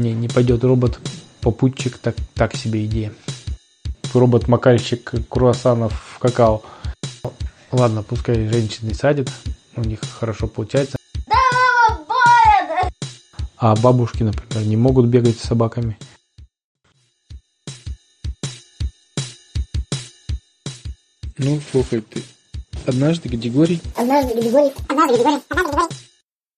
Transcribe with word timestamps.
Не, 0.00 0.14
не 0.14 0.28
пойдет 0.28 0.64
робот-попутчик, 0.64 1.98
так, 1.98 2.16
так 2.32 2.56
себе 2.56 2.86
идея. 2.86 3.12
Робот-макальщик 4.14 5.12
круассанов 5.28 5.92
в 5.92 6.18
какао. 6.18 6.62
Ладно, 7.70 8.02
пускай 8.02 8.48
женщины 8.48 8.94
садят, 8.94 9.28
у 9.76 9.82
них 9.82 10.00
хорошо 10.18 10.46
получается. 10.46 10.96
А 13.58 13.76
бабушки, 13.76 14.22
например, 14.22 14.66
не 14.66 14.78
могут 14.78 15.04
бегать 15.04 15.38
с 15.38 15.42
собаками. 15.42 15.98
Ну, 21.36 21.60
слушай, 21.70 22.00
ты 22.00 22.22
однажды 22.86 23.28
Гадигорий... 23.28 23.82
Однажды 23.94 24.34
Гадигорий... 24.34 24.72
Однажды 24.88 25.18
Гадигорий... 25.18 25.42
Однажды 25.50 25.54
Гадигорий... 25.54 25.96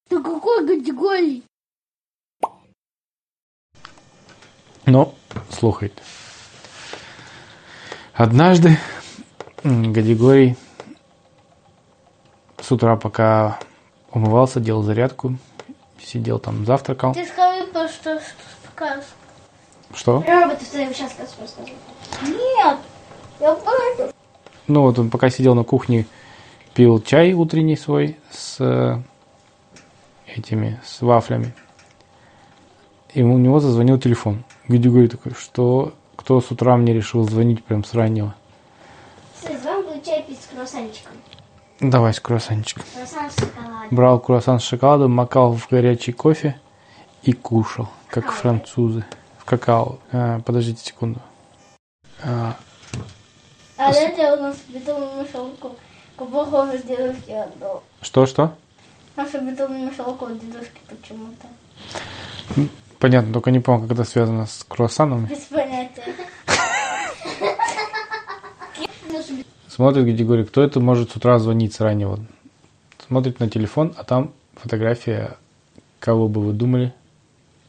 Ты 0.08 0.22
какой 0.22 0.66
категории? 0.66 1.42
Но, 4.86 5.14
слухайте. 5.50 6.02
Однажды 8.14 8.78
Гадигорий 9.64 10.56
с 12.60 12.70
утра, 12.72 12.96
пока 12.96 13.58
умывался, 14.10 14.60
делал 14.60 14.82
зарядку, 14.82 15.36
сидел 16.00 16.38
там, 16.38 16.66
завтракал. 16.66 17.14
Ты 17.14 17.24
скажи, 17.26 17.66
то, 17.72 17.88
что, 17.88 18.20
что 18.20 18.34
скажешь. 18.74 19.04
Что? 19.94 20.24
Роботы 20.26 20.64
своим 20.64 20.92
сейчас 20.94 21.14
расскажу. 21.20 21.72
Нет, 22.22 22.78
я 23.40 23.54
против. 23.54 24.14
Ну 24.66 24.82
вот 24.82 24.98
он 24.98 25.10
пока 25.10 25.30
сидел 25.30 25.54
на 25.54 25.64
кухне, 25.64 26.06
пил 26.74 27.00
чай 27.00 27.32
утренний 27.34 27.76
свой 27.76 28.16
с 28.30 28.56
э, 28.60 28.98
этими, 30.26 30.80
с 30.84 31.02
вафлями. 31.02 31.54
И 33.12 33.22
у 33.22 33.36
него 33.38 33.60
зазвонил 33.60 33.98
телефон. 33.98 34.44
Гадигорий 34.68 35.08
такой, 35.08 35.34
что 35.34 35.94
кто 36.16 36.40
с 36.40 36.50
утра 36.50 36.76
мне 36.76 36.92
решил 36.94 37.28
звонить 37.28 37.64
прям 37.64 37.84
с 37.84 37.94
раннего? 37.94 38.34
Вам 39.64 39.82
будет 39.84 40.04
чай 40.04 40.22
пить 40.22 40.40
с 40.40 40.46
круассанчиком. 40.54 41.12
Давай 41.80 42.14
с 42.14 42.20
круассанчиком. 42.20 42.84
Круассан 42.94 43.30
с 43.30 43.34
шоколадом. 43.34 43.88
Брал 43.90 44.20
круассан 44.20 44.60
с 44.60 44.62
шоколадом, 44.62 45.12
макал 45.12 45.52
в 45.52 45.68
горячий 45.68 46.12
кофе 46.12 46.60
и 47.22 47.32
кушал, 47.32 47.88
как 48.08 48.24
Какао. 48.24 48.36
французы. 48.40 49.04
В 49.38 49.44
какао. 49.44 49.98
А, 50.12 50.40
подождите 50.40 50.84
секунду. 50.84 51.20
А, 52.22 52.56
А 53.76 53.90
это 53.92 54.34
у 54.36 54.42
нас 54.42 54.56
бетонную 54.68 55.24
мешалку. 55.24 55.74
Похоже 56.16 56.78
с 56.78 56.82
дедушки 56.82 57.30
отдал. 57.32 57.82
что-что? 58.00 58.54
Наша 59.16 59.40
бетонную 59.40 59.90
мешалку 59.90 60.26
от 60.26 60.38
дедушки 60.38 60.80
почему-то. 60.88 61.48
Понятно, 63.02 63.32
только 63.32 63.50
не 63.50 63.58
помню, 63.58 63.88
как 63.88 63.98
это 63.98 64.04
связано 64.08 64.46
с 64.46 64.64
круассанами. 64.68 65.26
Без 65.26 65.38
понятия. 65.38 66.04
Смотрит 69.66 70.04
Григорий, 70.04 70.44
кто 70.44 70.62
это 70.62 70.78
может 70.78 71.10
с 71.10 71.16
утра 71.16 71.40
звонить 71.40 71.74
с 71.74 71.80
раннего. 71.80 72.20
Смотрит 73.04 73.40
на 73.40 73.50
телефон, 73.50 73.92
а 73.98 74.04
там 74.04 74.30
фотография, 74.54 75.36
кого 75.98 76.28
бы 76.28 76.42
вы 76.42 76.52
думали? 76.52 76.94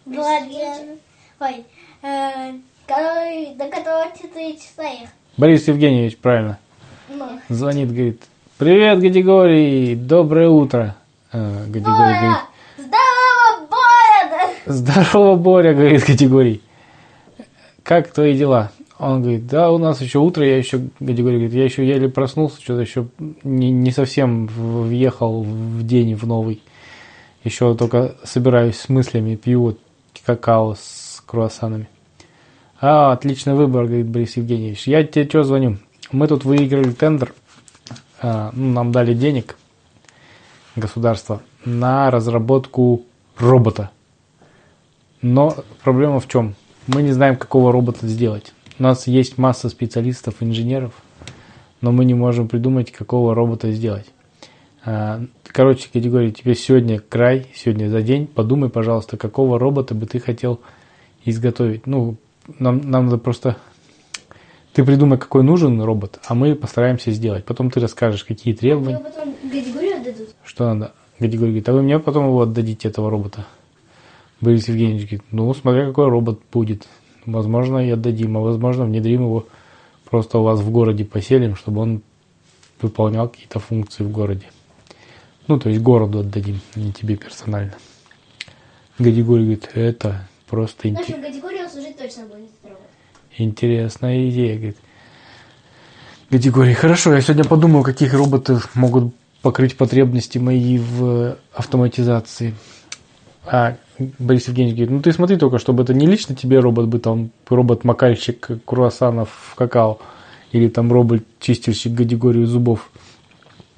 Владимир. 0.05 0.99
Ой, 1.39 1.65
э, 2.03 2.53
который, 2.85 3.55
до 3.55 3.69
которого 3.69 4.11
4 4.15 4.55
часа 4.57 4.87
их. 4.87 5.09
Борис 5.37 5.67
Евгеньевич, 5.67 6.15
правильно. 6.19 6.59
Ну, 7.09 7.39
Звонит, 7.49 7.91
говорит, 7.91 8.21
привет, 8.59 8.99
Гадигорий, 8.99 9.95
доброе 9.95 10.49
утро. 10.49 10.95
Э, 11.31 11.65
Гадигорий 11.69 12.19
говорит! 12.19 12.52
Здорово, 14.65 15.35
Боря, 15.35 15.73
говорит 15.73 16.05
Гадигорий. 16.05 16.61
Как 17.83 18.11
твои 18.11 18.37
дела? 18.37 18.71
Он 18.99 19.21
говорит, 19.21 19.47
да, 19.47 19.71
у 19.71 19.77
нас 19.77 20.01
еще 20.01 20.19
утро, 20.19 20.45
я 20.45 20.57
еще, 20.57 20.81
Гадигорий 20.99 21.37
говорит, 21.37 21.55
я 21.55 21.65
еще 21.65 21.85
еле 21.85 22.07
проснулся, 22.07 22.61
что-то 22.61 22.81
еще 22.81 23.07
не, 23.43 23.71
не 23.71 23.91
совсем 23.91 24.47
въехал 24.47 25.43
в 25.43 25.85
день 25.85 26.15
в 26.15 26.25
новый. 26.25 26.61
Еще 27.43 27.75
только 27.75 28.15
собираюсь 28.23 28.77
с 28.77 28.87
мыслями, 28.87 29.35
пью 29.35 29.61
вот 29.61 29.79
какао 30.25 30.75
с 30.75 31.21
круассанами. 31.25 31.89
А, 32.79 33.11
отличный 33.11 33.53
выбор, 33.53 33.85
говорит 33.85 34.07
Борис 34.07 34.37
Евгеньевич. 34.37 34.87
Я 34.87 35.03
тебе 35.03 35.27
что 35.27 35.43
звоню? 35.43 35.77
Мы 36.11 36.27
тут 36.27 36.45
выиграли 36.45 36.91
тендер, 36.91 37.33
а, 38.21 38.51
ну, 38.53 38.71
нам 38.71 38.91
дали 38.91 39.13
денег, 39.13 39.57
государство, 40.75 41.41
на 41.65 42.09
разработку 42.11 43.03
робота. 43.37 43.89
Но 45.23 45.55
проблема 45.83 46.19
в 46.19 46.27
чем? 46.27 46.53
Мы 46.85 47.01
не 47.01 47.11
знаем, 47.11 47.37
какого 47.37 47.71
робота 47.71 48.07
сделать. 48.07 48.53
У 48.77 48.83
нас 48.83 49.07
есть 49.07 49.39
масса 49.39 49.69
специалистов, 49.69 50.35
инженеров, 50.41 50.93
но 51.81 51.91
мы 51.91 52.05
не 52.05 52.13
можем 52.13 52.47
придумать, 52.47 52.91
какого 52.91 53.33
робота 53.33 53.71
сделать. 53.71 54.05
А, 54.85 55.23
Короче, 55.53 55.87
категория, 55.93 56.31
тебе 56.31 56.55
сегодня 56.55 56.99
край, 56.99 57.47
сегодня 57.53 57.87
за 57.87 58.01
день. 58.01 58.25
Подумай, 58.25 58.69
пожалуйста, 58.69 59.17
какого 59.17 59.59
робота 59.59 59.93
бы 59.93 60.07
ты 60.07 60.19
хотел 60.19 60.59
изготовить. 61.23 61.87
Ну, 61.87 62.17
нам, 62.59 62.89
нам 62.89 63.05
надо 63.05 63.17
просто... 63.17 63.57
Ты 64.73 64.83
придумай, 64.83 65.19
какой 65.19 65.43
нужен 65.43 65.79
робот, 65.81 66.19
а 66.25 66.33
мы 66.33 66.55
постараемся 66.55 67.11
сделать. 67.11 67.45
Потом 67.45 67.69
ты 67.69 67.79
расскажешь, 67.79 68.23
какие 68.23 68.55
требования. 68.55 68.97
Потом 68.97 69.35
категорию 69.43 69.97
отдадут. 69.97 70.29
Что 70.43 70.73
надо? 70.73 70.91
Гадигорий 71.19 71.51
говорит, 71.51 71.69
а 71.69 71.73
вы 71.73 71.83
мне 71.83 71.99
потом 71.99 72.25
его 72.25 72.41
отдадите, 72.41 72.87
этого 72.87 73.11
робота? 73.11 73.45
Борис 74.43 74.67
Евгеньевич 74.67 75.03
говорит, 75.03 75.23
ну, 75.31 75.53
смотря 75.53 75.87
какой 75.87 76.09
робот 76.09 76.41
будет. 76.51 76.85
Возможно, 77.25 77.77
и 77.77 77.89
отдадим, 77.91 78.35
а 78.37 78.41
возможно, 78.41 78.83
внедрим 78.83 79.21
его 79.23 79.47
просто 80.09 80.37
у 80.39 80.43
вас 80.43 80.59
в 80.59 80.69
городе 80.69 81.05
поселим, 81.05 81.55
чтобы 81.55 81.79
он 81.81 82.01
выполнял 82.81 83.29
какие-то 83.29 83.59
функции 83.59 84.03
в 84.03 84.11
городе. 84.11 84.45
Ну, 85.47 85.57
то 85.59 85.69
есть 85.69 85.81
городу 85.81 86.19
отдадим, 86.19 86.59
не 86.75 86.91
тебе 86.91 87.15
персонально. 87.15 87.73
Гадигорий 88.99 89.43
говорит, 89.43 89.69
это 89.73 90.27
просто 90.49 90.81
В 90.81 90.91
инте- 90.91 90.99
общем, 91.01 91.21
категорию 91.21 91.69
служить 91.69 91.97
точно 91.97 92.23
будет 92.23 92.49
робот. 92.63 92.79
интересная 93.37 94.29
идея. 94.29 94.55
Говорит. 94.57 94.77
Гадигорий, 96.29 96.73
хорошо, 96.73 97.13
я 97.13 97.21
сегодня 97.21 97.45
подумал, 97.45 97.83
каких 97.83 98.13
роботов 98.13 98.69
могут 98.75 99.13
покрыть 99.41 99.77
потребности 99.77 100.37
мои 100.37 100.77
в 100.79 101.37
автоматизации. 101.53 102.53
А 103.45 103.77
Борис 104.19 104.47
Евгеньевич 104.47 104.75
говорит, 104.77 104.91
ну 104.95 105.01
ты 105.01 105.11
смотри 105.13 105.37
только, 105.37 105.59
чтобы 105.59 105.83
это 105.83 105.93
не 105.93 106.07
лично 106.07 106.35
тебе 106.35 106.59
робот 106.59 106.87
бы 106.87 106.99
там, 106.99 107.29
робот-макальщик 107.47 108.49
круассанов 108.65 109.29
в 109.51 109.55
какао, 109.55 109.99
или 110.51 110.67
там 110.67 110.91
робот-чистильщик 110.91 111.93
Гадигорию 111.93 112.47
зубов, 112.47 112.89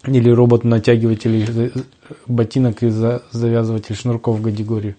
или 0.06 0.30
робот-натягиватель 0.30 1.74
ботинок 2.28 2.84
и 2.84 2.90
за- 2.90 3.24
завязыватель 3.32 3.96
шнурков 3.96 4.42
Гадигорию. 4.42 4.96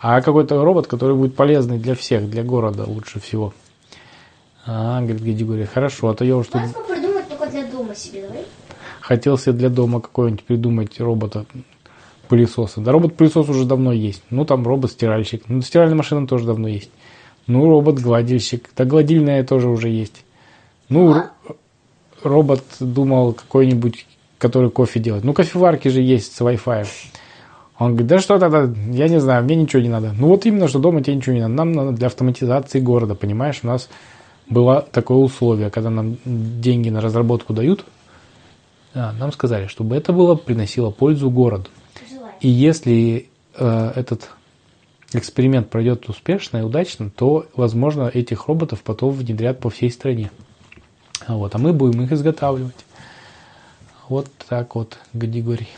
А 0.00 0.20
какой-то 0.22 0.62
робот, 0.64 0.86
который 0.86 1.16
будет 1.16 1.34
полезный 1.36 1.78
для 1.78 1.94
всех, 1.94 2.28
для 2.30 2.42
города 2.42 2.84
лучше 2.84 3.20
всего. 3.20 3.52
А, 4.66 5.00
говорит 5.02 5.22
Гадигория, 5.22 5.66
хорошо, 5.66 6.08
а 6.08 6.14
то 6.14 6.24
я 6.24 6.36
уж 6.36 6.46
тут 6.46 6.62
Можно 6.62 6.80
придумать 6.88 7.28
только 7.28 7.46
для 7.50 7.64
дома 7.66 7.94
себе, 7.94 8.22
давай. 8.26 8.44
хотел 9.00 9.36
себе 9.36 9.52
для 9.52 9.68
дома 9.68 10.00
какой-нибудь 10.00 10.44
придумать 10.44 11.00
робота 11.00 11.44
пылесоса. 12.24 12.80
Да 12.80 12.92
робот-пылесос 12.92 13.48
уже 13.48 13.64
давно 13.64 13.92
есть. 13.92 14.22
Ну, 14.30 14.44
там 14.44 14.66
робот-стиральщик. 14.66 15.44
Ну, 15.48 15.60
стиральная 15.62 15.96
машина 15.96 16.26
тоже 16.26 16.46
давно 16.46 16.68
есть. 16.68 16.90
Ну, 17.46 17.68
робот-гладильщик. 17.68 18.70
Да, 18.76 18.84
гладильная 18.84 19.44
тоже 19.44 19.68
уже 19.68 19.88
есть. 19.88 20.24
Ну, 20.88 21.14
р- 21.14 21.30
робот 22.22 22.62
думал 22.80 23.32
какой-нибудь, 23.34 24.06
который 24.38 24.70
кофе 24.70 25.00
делает. 25.00 25.24
Ну, 25.24 25.32
кофеварки 25.32 25.88
же 25.88 26.00
есть 26.00 26.34
с 26.34 26.40
Wi-Fi. 26.40 26.86
Он 27.78 27.90
говорит, 27.90 28.06
да 28.06 28.18
что 28.20 28.38
тогда, 28.38 28.72
я 28.90 29.08
не 29.08 29.20
знаю, 29.20 29.44
мне 29.44 29.56
ничего 29.56 29.82
не 29.82 29.88
надо. 29.88 30.14
Ну, 30.16 30.28
вот 30.28 30.46
именно, 30.46 30.68
что 30.68 30.78
дома 30.78 31.02
тебе 31.02 31.16
ничего 31.16 31.34
не 31.34 31.40
надо. 31.42 31.54
Нам 31.54 31.72
надо 31.72 31.92
для 31.92 32.06
автоматизации 32.06 32.80
города, 32.80 33.14
понимаешь? 33.14 33.60
У 33.62 33.66
нас 33.66 33.88
было 34.48 34.86
такое 34.92 35.18
условие, 35.18 35.70
когда 35.70 35.90
нам 35.90 36.16
деньги 36.24 36.88
на 36.90 37.00
разработку 37.00 37.52
дают, 37.52 37.84
а, 38.94 39.12
нам 39.18 39.32
сказали, 39.32 39.66
чтобы 39.66 39.96
это 39.96 40.12
было 40.12 40.36
приносило 40.36 40.90
пользу 40.90 41.30
городу. 41.30 41.68
И 42.44 42.48
если 42.48 43.30
э, 43.56 43.92
этот 43.96 44.28
эксперимент 45.14 45.70
пройдет 45.70 46.10
успешно 46.10 46.58
и 46.58 46.60
удачно, 46.60 47.08
то, 47.08 47.46
возможно, 47.56 48.10
этих 48.12 48.48
роботов 48.48 48.82
потом 48.84 49.12
внедрят 49.12 49.60
по 49.60 49.70
всей 49.70 49.90
стране. 49.90 50.30
Вот, 51.26 51.54
а 51.54 51.58
мы 51.58 51.72
будем 51.72 52.02
их 52.02 52.12
изготавливать. 52.12 52.84
Вот 54.10 54.28
так 54.46 54.74
вот, 54.74 54.98
Гадигорий. 55.14 55.70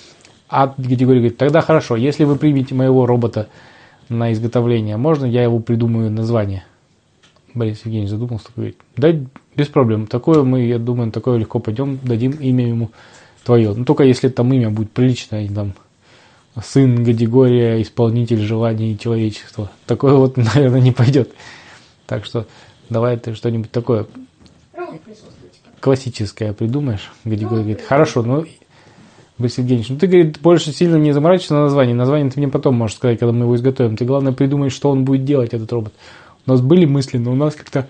А 0.48 0.74
Гадигорий 0.76 1.20
говорит, 1.20 1.36
тогда 1.38 1.60
хорошо, 1.60 1.94
если 1.94 2.24
вы 2.24 2.34
примете 2.34 2.74
моего 2.74 3.06
робота 3.06 3.48
на 4.08 4.32
изготовление, 4.32 4.96
можно 4.96 5.24
я 5.24 5.44
его 5.44 5.60
придумаю 5.60 6.10
название? 6.10 6.64
Борис 7.54 7.82
Евгеньевич 7.84 8.10
задумался, 8.10 8.48
говорит, 8.56 8.76
да 8.96 9.14
без 9.54 9.68
проблем, 9.68 10.08
такое 10.08 10.42
мы, 10.42 10.62
я 10.62 10.80
думаю, 10.80 11.12
такое 11.12 11.38
легко 11.38 11.60
пойдем, 11.60 12.00
дадим 12.02 12.32
имя 12.32 12.66
ему 12.66 12.90
твое. 13.44 13.72
Ну, 13.72 13.84
только 13.84 14.02
если 14.02 14.28
там 14.30 14.52
имя 14.52 14.68
будет 14.70 14.90
приличное, 14.90 15.48
там 15.48 15.72
сын 16.64 17.04
Гадигория, 17.04 17.80
исполнитель 17.82 18.40
желаний 18.40 18.98
человечества. 18.98 19.70
Такое 19.86 20.14
вот, 20.14 20.36
наверное, 20.54 20.80
не 20.80 20.92
пойдет. 20.92 21.32
Так 22.06 22.24
что 22.24 22.46
давай 22.88 23.16
ты 23.18 23.34
что-нибудь 23.34 23.70
такое 23.70 24.06
классическое 25.80 26.52
придумаешь. 26.52 27.10
Гадигорий 27.24 27.62
говорит, 27.62 27.82
хорошо, 27.82 28.22
ну, 28.22 28.44
Борис 29.38 29.58
Евгеньевич, 29.58 29.90
ну 29.90 29.98
ты, 29.98 30.06
говорит, 30.06 30.40
больше 30.40 30.72
сильно 30.72 30.96
не 30.96 31.12
заморачивайся 31.12 31.54
на 31.54 31.62
название. 31.64 31.94
Название 31.94 32.30
ты 32.30 32.40
мне 32.40 32.48
потом 32.48 32.74
можешь 32.74 32.96
сказать, 32.96 33.18
когда 33.18 33.32
мы 33.32 33.44
его 33.44 33.54
изготовим. 33.54 33.96
Ты, 33.96 34.04
главное, 34.04 34.32
придумай, 34.32 34.70
что 34.70 34.90
он 34.90 35.04
будет 35.04 35.24
делать, 35.24 35.52
этот 35.52 35.70
робот. 35.72 35.92
У 36.46 36.50
нас 36.50 36.60
были 36.60 36.86
мысли, 36.86 37.18
но 37.18 37.32
у 37.32 37.34
нас 37.34 37.54
как-то 37.54 37.86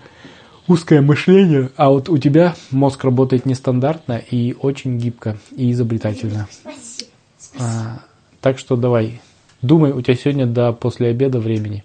узкое 0.67 1.01
мышление, 1.01 1.69
а 1.77 1.89
вот 1.89 2.09
у 2.09 2.17
тебя 2.17 2.55
мозг 2.71 3.03
работает 3.03 3.45
нестандартно 3.45 4.21
и 4.29 4.55
очень 4.59 4.97
гибко 4.97 5.37
и 5.55 5.71
изобретательно. 5.71 6.47
Спасибо. 6.51 7.09
Спасибо. 7.39 7.63
А, 7.63 7.99
так 8.47 8.59
что 8.59 8.77
давай, 8.77 9.19
думай, 9.61 9.91
у 9.91 10.01
тебя 10.01 10.15
сегодня 10.15 10.45
до 10.45 10.71
после 10.71 11.09
обеда 11.09 11.37
времени. 11.37 11.83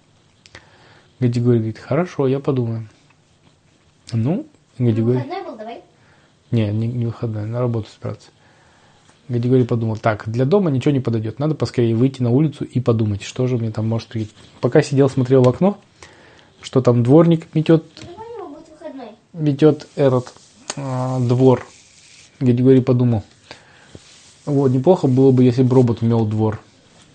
Гадигорий 1.19 1.57
говорит, 1.57 1.77
хорошо, 1.77 2.25
я 2.25 2.39
подумаю. 2.39 2.87
Ну, 4.13 4.47
Гадигорий... 4.77 5.17
Выходной 5.17 5.43
был, 5.43 5.57
давай. 5.57 5.81
Не, 6.51 6.71
не, 6.71 6.87
не 6.87 7.05
выходной, 7.05 7.45
на 7.47 7.59
работу 7.59 7.89
собираться. 7.89 8.29
Гадигорий 9.27 9.65
подумал, 9.65 9.97
так, 9.97 10.23
для 10.25 10.45
дома 10.45 10.71
ничего 10.71 10.93
не 10.93 11.01
подойдет, 11.01 11.37
надо 11.37 11.53
поскорее 11.53 11.97
выйти 11.97 12.23
на 12.23 12.29
улицу 12.29 12.63
и 12.63 12.79
подумать, 12.79 13.23
что 13.23 13.45
же 13.47 13.57
мне 13.57 13.69
там 13.69 13.89
может 13.89 14.07
прийти. 14.07 14.31
Пока 14.61 14.81
сидел, 14.81 15.09
смотрел 15.09 15.43
в 15.43 15.49
окно, 15.49 15.77
что 16.61 16.81
там 16.81 17.03
дворник 17.03 17.53
метет, 17.53 17.83
метет 19.33 19.89
этот 19.97 20.33
а, 20.77 21.19
двор. 21.19 21.67
Гадигорий 22.39 22.81
подумал, 22.81 23.23
вот, 24.45 24.71
неплохо 24.71 25.07
было 25.07 25.31
бы, 25.31 25.43
если 25.43 25.63
бы 25.63 25.75
робот 25.75 26.01
мел 26.01 26.25
двор. 26.25 26.59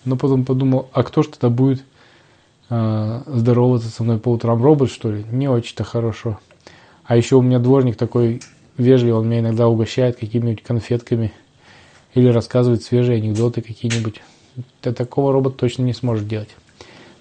Но 0.05 0.17
потом 0.17 0.45
подумал, 0.45 0.89
а 0.93 1.03
кто 1.03 1.23
ж 1.23 1.27
тогда 1.27 1.51
будет 1.51 1.85
а, 2.71 3.23
здороваться 3.27 3.89
со 3.89 4.03
мной 4.03 4.19
по 4.19 4.31
утрам? 4.31 4.63
Робот, 4.63 4.91
что 4.91 5.11
ли? 5.11 5.25
Не 5.31 5.49
очень-то 5.49 5.85
хорошо. 5.85 6.39
А 7.05 7.17
еще 7.17 7.37
у 7.37 7.43
меня 7.43 7.59
дворник 7.59 7.97
такой 7.97 8.41
вежливый, 8.77 9.21
он 9.21 9.29
меня 9.29 9.41
иногда 9.41 9.69
угощает 9.69 10.17
какими-нибудь 10.17 10.63
конфетками 10.63 11.33
или 12.15 12.29
рассказывает 12.29 12.83
свежие 12.83 13.19
анекдоты 13.19 13.61
какие-нибудь. 13.61 14.23
Да 14.83 14.93
такого 14.93 15.33
робот 15.33 15.57
точно 15.57 15.83
не 15.83 15.93
сможет 15.93 16.27
делать. 16.27 16.51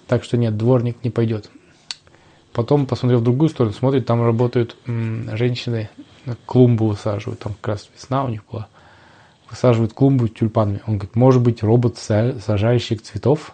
Так 0.06 0.24
что 0.24 0.36
нет, 0.36 0.56
дворник 0.56 0.96
не 1.04 1.10
пойдет. 1.10 1.50
Потом, 2.52 2.86
посмотрев 2.86 3.20
в 3.20 3.24
другую 3.24 3.50
сторону, 3.50 3.74
смотрит, 3.74 4.06
там 4.06 4.24
работают 4.24 4.76
м, 4.86 5.28
женщины, 5.36 5.90
клумбу 6.46 6.86
высаживают, 6.86 7.40
там 7.40 7.54
как 7.60 7.68
раз 7.68 7.88
весна 7.94 8.24
у 8.24 8.28
них 8.28 8.42
была. 8.50 8.68
Высаживают 9.50 9.92
клумбу 9.92 10.28
тюльпанами. 10.28 10.82
Он 10.86 10.98
говорит, 10.98 11.16
может 11.16 11.42
быть, 11.42 11.62
робот 11.62 11.96
са- 11.96 12.38
сажающих 12.40 13.02
цветов? 13.02 13.52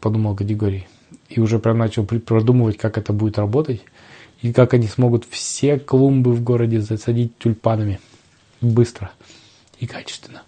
Подумал 0.00 0.34
Гадигорий. 0.34 0.86
И 1.28 1.40
уже 1.40 1.58
прям 1.58 1.78
начал 1.78 2.04
продумывать, 2.04 2.78
как 2.78 2.98
это 2.98 3.12
будет 3.12 3.38
работать. 3.38 3.82
И 4.42 4.52
как 4.52 4.74
они 4.74 4.86
смогут 4.86 5.24
все 5.28 5.78
клумбы 5.78 6.32
в 6.32 6.42
городе 6.42 6.80
засадить 6.80 7.36
тюльпанами. 7.38 8.00
Быстро 8.60 9.10
и 9.78 9.86
качественно. 9.86 10.42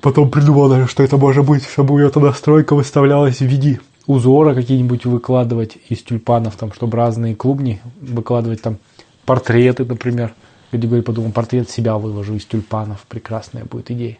Потом 0.00 0.30
придумал 0.30 0.68
даже, 0.68 0.86
что 0.86 1.02
это 1.02 1.16
может 1.16 1.44
быть, 1.44 1.64
чтобы 1.64 1.94
у 1.94 1.98
нее 1.98 2.10
тогда 2.10 2.32
стройка 2.32 2.74
выставлялась 2.74 3.38
в 3.38 3.44
виде 3.44 3.80
узора 4.06 4.54
какие-нибудь 4.54 5.06
выкладывать 5.06 5.78
из 5.88 6.02
тюльпанов, 6.02 6.56
там, 6.56 6.72
чтобы 6.72 6.96
разные 6.96 7.34
клубни 7.34 7.80
выкладывать 8.00 8.62
там 8.62 8.78
портреты, 9.24 9.84
например. 9.84 10.34
Гадигорий 10.76 11.02
подумал, 11.02 11.32
портрет 11.32 11.70
себя 11.70 11.96
выложу 11.96 12.34
из 12.34 12.44
тюльпанов. 12.44 13.06
Прекрасная 13.08 13.64
будет 13.64 13.90
идея. 13.90 14.18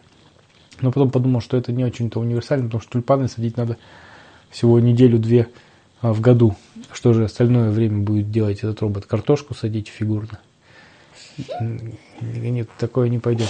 Но 0.81 0.91
потом 0.91 1.11
подумал, 1.11 1.41
что 1.41 1.55
это 1.55 1.71
не 1.71 1.85
очень-то 1.85 2.19
универсально, 2.19 2.65
потому 2.65 2.81
что 2.81 2.93
тюльпаны 2.93 3.27
садить 3.27 3.57
надо 3.57 3.77
всего 4.49 4.79
неделю-две 4.79 5.49
а, 6.01 6.13
в 6.13 6.21
году. 6.21 6.55
Что 6.91 7.13
же 7.13 7.25
остальное 7.25 7.69
время 7.69 7.99
будет 7.99 8.31
делать 8.31 8.59
этот 8.59 8.81
робот? 8.81 9.05
Картошку 9.05 9.53
садить 9.53 9.87
фигурно? 9.87 10.39
Нет, 12.21 12.69
такое 12.79 13.09
не 13.09 13.19
пойдет. 13.19 13.49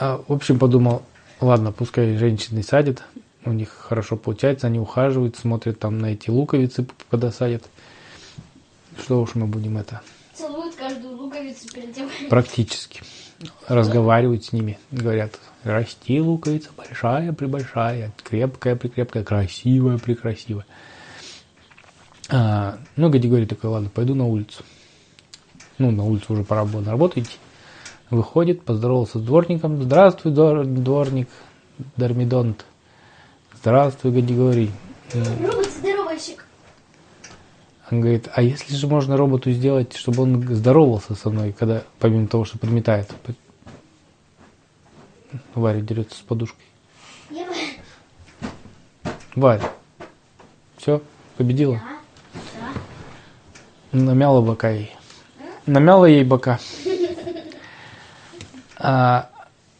А, 0.00 0.22
в 0.26 0.32
общем, 0.32 0.58
подумал, 0.58 1.02
ладно, 1.40 1.72
пускай 1.72 2.16
женщины 2.16 2.62
садят, 2.62 3.02
у 3.44 3.52
них 3.52 3.68
хорошо 3.68 4.16
получается, 4.16 4.66
они 4.66 4.78
ухаживают, 4.78 5.36
смотрят 5.36 5.78
там 5.78 5.98
на 5.98 6.12
эти 6.12 6.30
луковицы, 6.30 6.86
когда 7.10 7.30
садят. 7.30 7.64
Что 8.98 9.20
уж 9.20 9.34
мы 9.34 9.46
будем 9.46 9.76
это 9.76 10.00
луковицу 11.48 11.92
тем. 11.94 12.10
практически. 12.28 13.02
Разговаривают 13.68 14.44
с 14.44 14.52
ними, 14.52 14.78
говорят, 14.90 15.38
расти 15.62 16.20
луковица 16.20 16.70
большая, 16.76 17.32
прибольшая, 17.32 18.12
крепкая, 18.24 18.74
прикрепкая, 18.74 19.22
красивая, 19.22 19.98
прекрасивая. 19.98 20.66
А, 22.30 22.78
ну, 22.96 23.10
Гадигорий 23.10 23.46
такой, 23.46 23.70
ладно, 23.70 23.90
пойду 23.90 24.14
на 24.14 24.26
улицу. 24.26 24.62
Ну, 25.78 25.90
на 25.92 26.04
улицу 26.04 26.32
уже 26.32 26.44
пора 26.44 26.64
было 26.64 26.80
на 26.80 26.90
работу 26.90 27.20
идти. 27.20 27.36
Выходит, 28.10 28.62
поздоровался 28.62 29.18
с 29.18 29.22
дворником. 29.22 29.82
Здравствуй, 29.82 30.32
двор- 30.32 30.64
дворник, 30.64 31.28
Дармидонт. 31.96 32.64
Здравствуй, 33.54 34.12
Гадигорий. 34.12 34.70
Робот-здоровальщик. 35.14 36.44
Он 37.90 38.00
говорит, 38.00 38.28
а 38.34 38.42
если 38.42 38.74
же 38.74 38.86
можно 38.86 39.16
роботу 39.16 39.50
сделать, 39.50 39.96
чтобы 39.96 40.22
он 40.22 40.42
здоровался 40.54 41.14
со 41.14 41.30
мной, 41.30 41.52
когда, 41.52 41.82
помимо 41.98 42.26
того, 42.26 42.44
что 42.44 42.58
подметает? 42.58 43.10
Варя 45.54 45.80
дерется 45.80 46.16
с 46.16 46.20
подушкой. 46.20 46.64
Я... 47.30 47.46
Варя, 49.34 49.70
все, 50.76 51.00
победила? 51.36 51.80
Да, 52.34 52.72
да. 53.92 53.98
Намяла 53.98 54.42
бока 54.42 54.70
ей. 54.70 54.94
Намяла 55.66 56.04
ей 56.06 56.24
бока. 56.24 56.58
А 58.76 59.30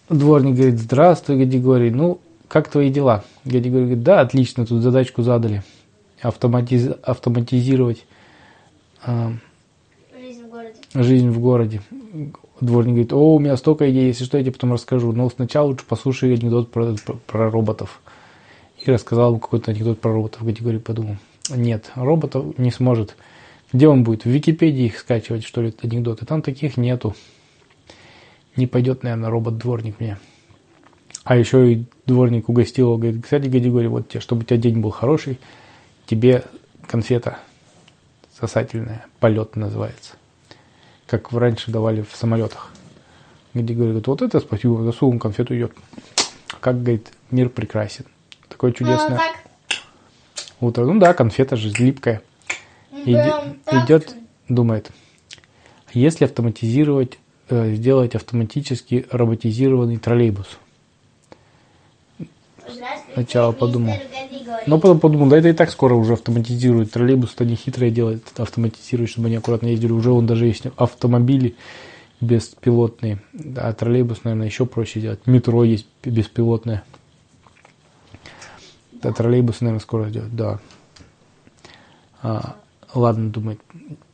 дворник 0.08 0.54
говорит, 0.56 0.78
здравствуй, 0.78 1.36
Гадигорий. 1.36 1.90
Ну, 1.90 2.20
как 2.48 2.68
твои 2.68 2.90
дела? 2.90 3.24
Гадигорий 3.44 3.84
говорит, 3.84 4.02
да, 4.02 4.20
отлично, 4.20 4.66
тут 4.66 4.82
задачку 4.82 5.22
задали. 5.22 5.62
Автоматиз- 6.22 6.98
автоматизировать 7.02 8.04
а, 9.04 9.32
Жизнь 10.18 10.42
в 10.42 10.48
городе. 10.50 10.74
жизнь 10.94 11.28
в 11.30 11.40
городе. 11.40 11.82
Дворник 12.60 12.90
говорит, 12.90 13.12
о, 13.12 13.34
у 13.36 13.38
меня 13.38 13.56
столько 13.56 13.88
идей, 13.90 14.08
если 14.08 14.24
что, 14.24 14.36
я 14.38 14.42
тебе 14.42 14.52
потом 14.52 14.72
расскажу. 14.72 15.12
Но 15.12 15.30
сначала 15.30 15.68
лучше 15.68 15.84
послушай 15.88 16.34
анекдот 16.34 16.72
про, 16.72 16.94
про, 16.94 17.14
про 17.14 17.50
роботов. 17.50 18.00
И 18.84 18.90
рассказал 18.90 19.30
ему 19.30 19.40
какой-то 19.40 19.70
анекдот 19.70 20.00
про 20.00 20.12
роботов. 20.12 20.44
Гадигорий 20.44 20.80
подумал, 20.80 21.16
нет, 21.50 21.90
роботов 21.94 22.58
не 22.58 22.70
сможет. 22.70 23.16
Где 23.72 23.86
он 23.86 24.02
будет? 24.02 24.24
В 24.24 24.28
Википедии 24.28 24.86
их 24.86 24.98
скачивать, 24.98 25.44
что 25.44 25.62
ли, 25.62 25.74
анекдоты? 25.82 26.26
Там 26.26 26.42
таких 26.42 26.76
нету. 26.76 27.14
Не 28.56 28.66
пойдет, 28.66 29.02
наверное, 29.02 29.30
робот-дворник 29.30 30.00
мне. 30.00 30.18
А 31.24 31.36
еще 31.36 31.72
и 31.72 31.84
дворник 32.06 32.48
угостил 32.48 32.86
его, 32.86 32.96
говорит, 32.96 33.22
кстати, 33.22 33.46
Гадигорий, 33.46 33.88
вот 33.88 34.08
тебе, 34.08 34.20
чтобы 34.20 34.42
у 34.42 34.44
тебя 34.44 34.56
день 34.56 34.80
был 34.80 34.90
хороший, 34.90 35.38
тебе 36.08 36.44
конфета 36.86 37.38
сосательная, 38.40 39.06
полет 39.20 39.56
называется. 39.56 40.14
Как 41.06 41.32
раньше 41.32 41.70
давали 41.70 42.02
в 42.02 42.14
самолетах. 42.16 42.70
Где 43.54 43.74
говорит, 43.74 44.06
вот 44.06 44.22
это 44.22 44.40
спасибо, 44.40 44.82
засунул 44.84 45.18
конфету 45.18 45.56
идет. 45.56 45.72
Как, 46.60 46.80
говорит, 46.82 47.12
мир 47.30 47.48
прекрасен. 47.48 48.04
Такое 48.48 48.70
Ну, 48.70 48.76
чудесное 48.76 49.18
так. 49.18 49.36
утро. 50.60 50.84
Ну 50.84 50.98
да, 50.98 51.14
конфета 51.14 51.56
же 51.56 51.70
липкая. 51.70 52.22
Иди- 52.92 53.12
Прям 53.14 53.54
так. 53.64 53.84
идет, 53.86 54.14
думает, 54.48 54.90
если 55.92 56.24
автоматизировать, 56.24 57.18
э, 57.48 57.74
сделать 57.74 58.14
автоматически 58.14 59.06
роботизированный 59.10 59.96
троллейбус. 59.98 60.46
Сначала 63.14 63.52
подумал. 63.52 63.94
Но 64.66 64.78
потом 64.78 65.00
подумал, 65.00 65.28
да 65.28 65.38
это 65.38 65.48
и 65.48 65.52
так 65.52 65.70
скоро 65.70 65.94
уже 65.94 66.14
автоматизируют. 66.14 66.92
Троллейбус-то 66.92 67.44
не 67.44 67.54
хитрое 67.54 67.90
делает, 67.90 68.24
автоматизирует, 68.38 69.10
чтобы 69.10 69.28
они 69.28 69.36
аккуратно 69.36 69.66
ездили. 69.66 69.92
Уже 69.92 70.10
он 70.10 70.26
даже 70.26 70.46
есть 70.46 70.66
автомобили 70.76 71.56
беспилотные. 72.20 73.20
А 73.56 73.72
троллейбус, 73.72 74.24
наверное, 74.24 74.46
еще 74.46 74.66
проще 74.66 75.00
делать. 75.00 75.26
Метро 75.26 75.64
есть 75.64 75.86
беспилотное. 76.04 76.84
Да, 78.92 79.12
троллейбус, 79.12 79.60
наверное, 79.60 79.80
скоро 79.80 80.08
сделают, 80.08 80.34
да. 80.34 80.58
А, 82.20 82.56
ладно, 82.94 83.30
думает, 83.30 83.60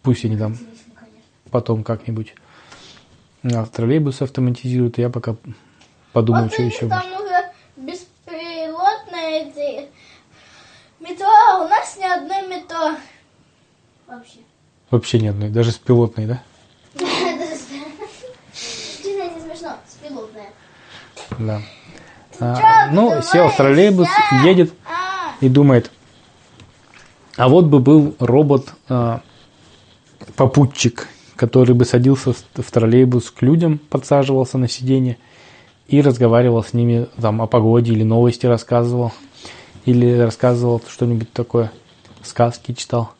пусть 0.02 0.24
они 0.26 0.36
там 0.36 0.56
потом 1.50 1.84
как-нибудь 1.84 2.34
а, 3.44 3.64
троллейбус 3.66 4.20
автоматизируют, 4.22 4.98
я 4.98 5.08
пока 5.08 5.36
подумаю, 6.12 6.44
Вот 6.44 6.52
что 6.52 6.62
еще. 6.62 6.88
там 6.88 7.04
уже 7.12 7.52
беспилотные 7.76 9.48
эти 9.48 9.88
у 11.64 11.68
нас 11.68 11.96
ни 11.98 12.04
одной 12.04 12.48
метро. 12.48 12.96
Вообще. 14.06 14.38
Вообще 14.90 15.18
ни 15.18 15.28
одной, 15.28 15.50
даже 15.50 15.72
с 15.72 15.78
пилотной, 15.78 16.26
да? 16.26 16.42
Честно, 18.52 19.30
не 19.34 19.40
смешно, 19.40 19.76
беспилотная. 19.86 20.50
Да. 21.38 21.60
А, 22.40 22.90
ну, 22.90 23.22
сел 23.22 23.48
в 23.48 23.56
троллейбус, 23.56 24.08
едет 24.44 24.72
А, 24.84 25.34
и 25.40 25.48
думает, 25.48 25.90
а 27.36 27.48
вот 27.48 27.66
бы 27.66 27.78
был 27.78 28.14
робот 28.18 28.74
а, 28.88 29.20
попутчик, 30.36 31.08
который 31.36 31.74
бы 31.74 31.84
садился 31.84 32.32
в 32.32 32.70
троллейбус 32.70 33.30
к 33.30 33.42
людям, 33.42 33.78
подсаживался 33.78 34.58
на 34.58 34.68
сиденье 34.68 35.16
и 35.88 36.00
разговаривал 36.00 36.62
с 36.64 36.72
ними 36.72 37.08
там 37.20 37.42
о 37.42 37.46
погоде 37.46 37.92
или 37.92 38.02
новости 38.02 38.46
рассказывал, 38.46 39.12
или 39.84 40.18
рассказывал 40.18 40.82
что-нибудь 40.86 41.32
такое, 41.32 41.72
сказки 42.22 42.72
читал. 42.72 43.12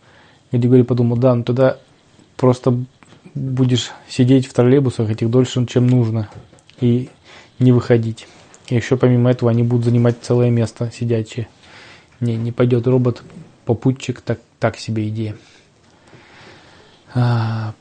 Григорий 0.52 0.83
подумал, 0.83 1.16
да, 1.16 1.35
ну 1.35 1.42
тогда 1.42 1.78
просто 2.37 2.78
будешь 3.35 3.90
сидеть 4.09 4.47
в 4.47 4.52
троллейбусах 4.52 5.11
этих 5.11 5.30
дольше, 5.30 5.66
чем 5.66 5.87
нужно, 5.87 6.28
и 6.80 7.11
не 7.59 7.73
выходить. 7.73 8.26
И 8.68 8.76
еще 8.76 8.97
помимо 8.97 9.30
этого 9.30 9.50
они 9.50 9.62
будут 9.62 9.85
занимать 9.87 10.16
целое 10.23 10.50
место 10.50 10.90
сидячие. 10.92 11.49
Не, 12.21 12.37
не 12.37 12.52
пойдет 12.52 12.87
робот, 12.87 13.23
попутчик, 13.64 14.21
так, 14.21 14.40
так 14.59 14.76
себе 14.76 15.09
идея. 15.09 15.37
А, 17.14 17.75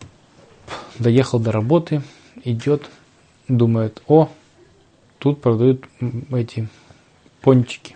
доехал 0.99 1.39
до 1.39 1.51
работы, 1.51 2.01
идет, 2.43 2.89
думает, 3.47 4.01
о, 4.07 4.29
тут 5.19 5.41
продают 5.41 5.85
эти 6.31 6.67
пончики. 7.41 7.95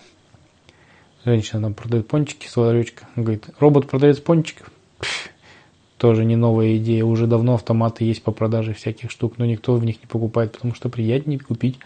Женщина 1.27 1.61
там 1.63 1.73
продает 1.73 2.07
пончики 2.07 2.47
с 2.47 2.55
ларечка. 2.55 3.05
Говорит, 3.17 3.49
робот 3.59 3.89
продает 3.89 4.23
пончиков. 4.23 4.71
Тоже 5.97 6.23
не 6.23 6.37
новая 6.37 6.77
идея. 6.77 7.03
Уже 7.03 7.27
давно 7.27 7.55
автоматы 7.55 8.05
есть 8.05 8.23
по 8.23 8.31
продаже 8.31 8.73
всяких 8.73 9.11
штук, 9.11 9.33
но 9.37 9.45
никто 9.45 9.75
в 9.75 9.83
них 9.83 10.01
не 10.01 10.07
покупает, 10.07 10.53
потому 10.53 10.73
что 10.73 10.87
приятнее 10.87 11.37
купить 11.37 11.79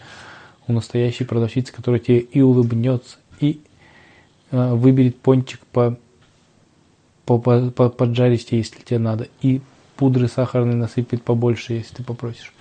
у 0.68 0.72
настоящей 0.72 1.24
продавщицы, 1.24 1.72
которая 1.72 1.98
тебе 1.98 2.20
и 2.20 2.40
улыбнется, 2.40 3.16
и 3.40 3.60
э, 4.52 4.74
выберет 4.74 5.18
пончик 5.18 5.58
по, 5.72 5.98
по, 7.24 7.38
по, 7.38 7.70
по- 7.72 7.88
поджаристее, 7.88 8.60
если 8.60 8.80
тебе 8.80 9.00
надо, 9.00 9.26
и 9.40 9.60
пудры 9.96 10.28
сахарной 10.28 10.76
насыпет 10.76 11.24
побольше, 11.24 11.72
если 11.72 11.96
ты 11.96 12.04
попросишь. 12.04 12.52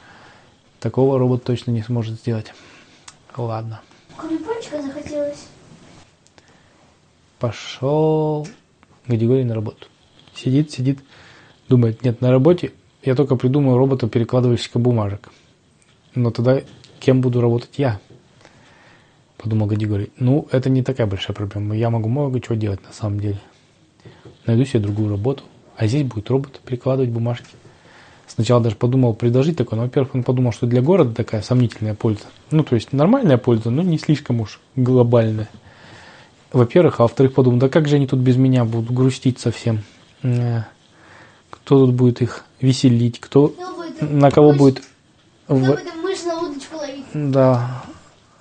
Такого 0.80 1.20
робот 1.20 1.44
точно 1.44 1.70
не 1.70 1.84
сможет 1.84 2.16
сделать. 2.16 2.52
Ладно. 3.38 3.82
Кроме 4.18 4.40
пончика 4.40 4.82
захотелось. 4.82 5.51
Пошел 7.42 8.48
Гадигорий 9.08 9.44
на 9.44 9.56
работу. 9.56 9.88
Сидит, 10.36 10.70
сидит, 10.70 11.00
думает, 11.68 12.04
нет, 12.04 12.22
на 12.22 12.30
работе 12.30 12.72
я 13.02 13.16
только 13.16 13.36
придумаю 13.36 13.80
робота 13.80 14.08
перекладывальщика 14.08 14.78
бумажек. 14.78 15.30
Но 16.14 16.30
тогда 16.30 16.62
кем 17.00 17.20
буду 17.20 17.42
работать 17.42 17.72
я? 17.78 18.00
Подумал 19.38 19.66
Гадигорий. 19.66 20.12
Ну, 20.20 20.48
это 20.52 20.70
не 20.70 20.84
такая 20.84 21.08
большая 21.08 21.34
проблема. 21.34 21.76
Я 21.76 21.90
могу 21.90 22.10
много 22.10 22.40
чего 22.40 22.54
делать 22.54 22.84
на 22.86 22.94
самом 22.94 23.20
деле. 23.20 23.42
Найду 24.46 24.64
себе 24.64 24.82
другую 24.82 25.10
работу. 25.10 25.44
А 25.76 25.88
здесь 25.88 26.04
будет 26.04 26.30
робот 26.30 26.60
перекладывать 26.60 27.10
бумажки. 27.10 27.56
Сначала 28.28 28.62
даже 28.62 28.76
подумал 28.76 29.16
предложить 29.16 29.58
такое, 29.58 29.78
но, 29.80 29.86
во-первых, 29.86 30.14
он 30.14 30.22
подумал, 30.22 30.52
что 30.52 30.68
для 30.68 30.84
города 30.84 31.16
такая 31.16 31.42
сомнительная 31.42 31.96
польза. 31.96 32.26
Ну, 32.52 32.64
то 32.64 32.76
есть 32.76 32.94
нормальная 32.94 33.40
польза, 33.40 33.72
но 33.72 33.82
не 33.82 33.98
слишком 33.98 34.42
уж 34.42 34.60
глобальная. 34.76 35.50
Во-первых, 36.52 37.00
а 37.00 37.04
во-вторых, 37.04 37.34
подумал, 37.34 37.60
да 37.60 37.70
как 37.70 37.88
же 37.88 37.96
они 37.96 38.08
тут 38.08 38.20
без 38.20 38.36
меня 38.36 38.66
будут 38.66 38.92
грустить 38.92 39.40
совсем? 39.40 39.84
Э, 40.24 40.64
Кто 41.50 41.86
тут 41.86 41.94
будет 41.96 42.22
их 42.22 42.44
веселить? 42.60 43.20
Кто, 43.20 43.54
на 44.02 44.32
кого 44.32 44.52
мышь- 44.52 44.58
будет... 44.58 44.82
Кто 45.46 45.56
в- 45.56 45.60
будет 45.66 45.96
мышь 46.04 46.24
на 46.26 46.40
удочку 46.40 46.78
ловить? 46.78 47.06
Да. 47.14 47.84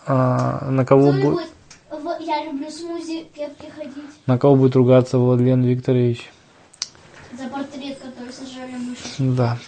А, 0.07 0.69
на 0.71 0.85
кого 0.85 1.13
будет... 1.13 1.23
будет 1.23 1.47
в 1.91 2.21
«Я 2.23 2.45
люблю 2.45 2.69
смузи» 2.71 3.27
кепки 3.35 3.67
ходить? 3.77 3.95
На 4.27 4.39
кого 4.39 4.57
будет 4.57 4.75
ругаться 4.75 5.19
Владлен 5.19 5.63
Викторович? 5.63 6.31
За 7.39 7.49
портрет, 7.49 7.99
который 7.99 8.33
сожрали 8.33 8.73
мыши. 8.73 9.03
Да. 9.37 9.59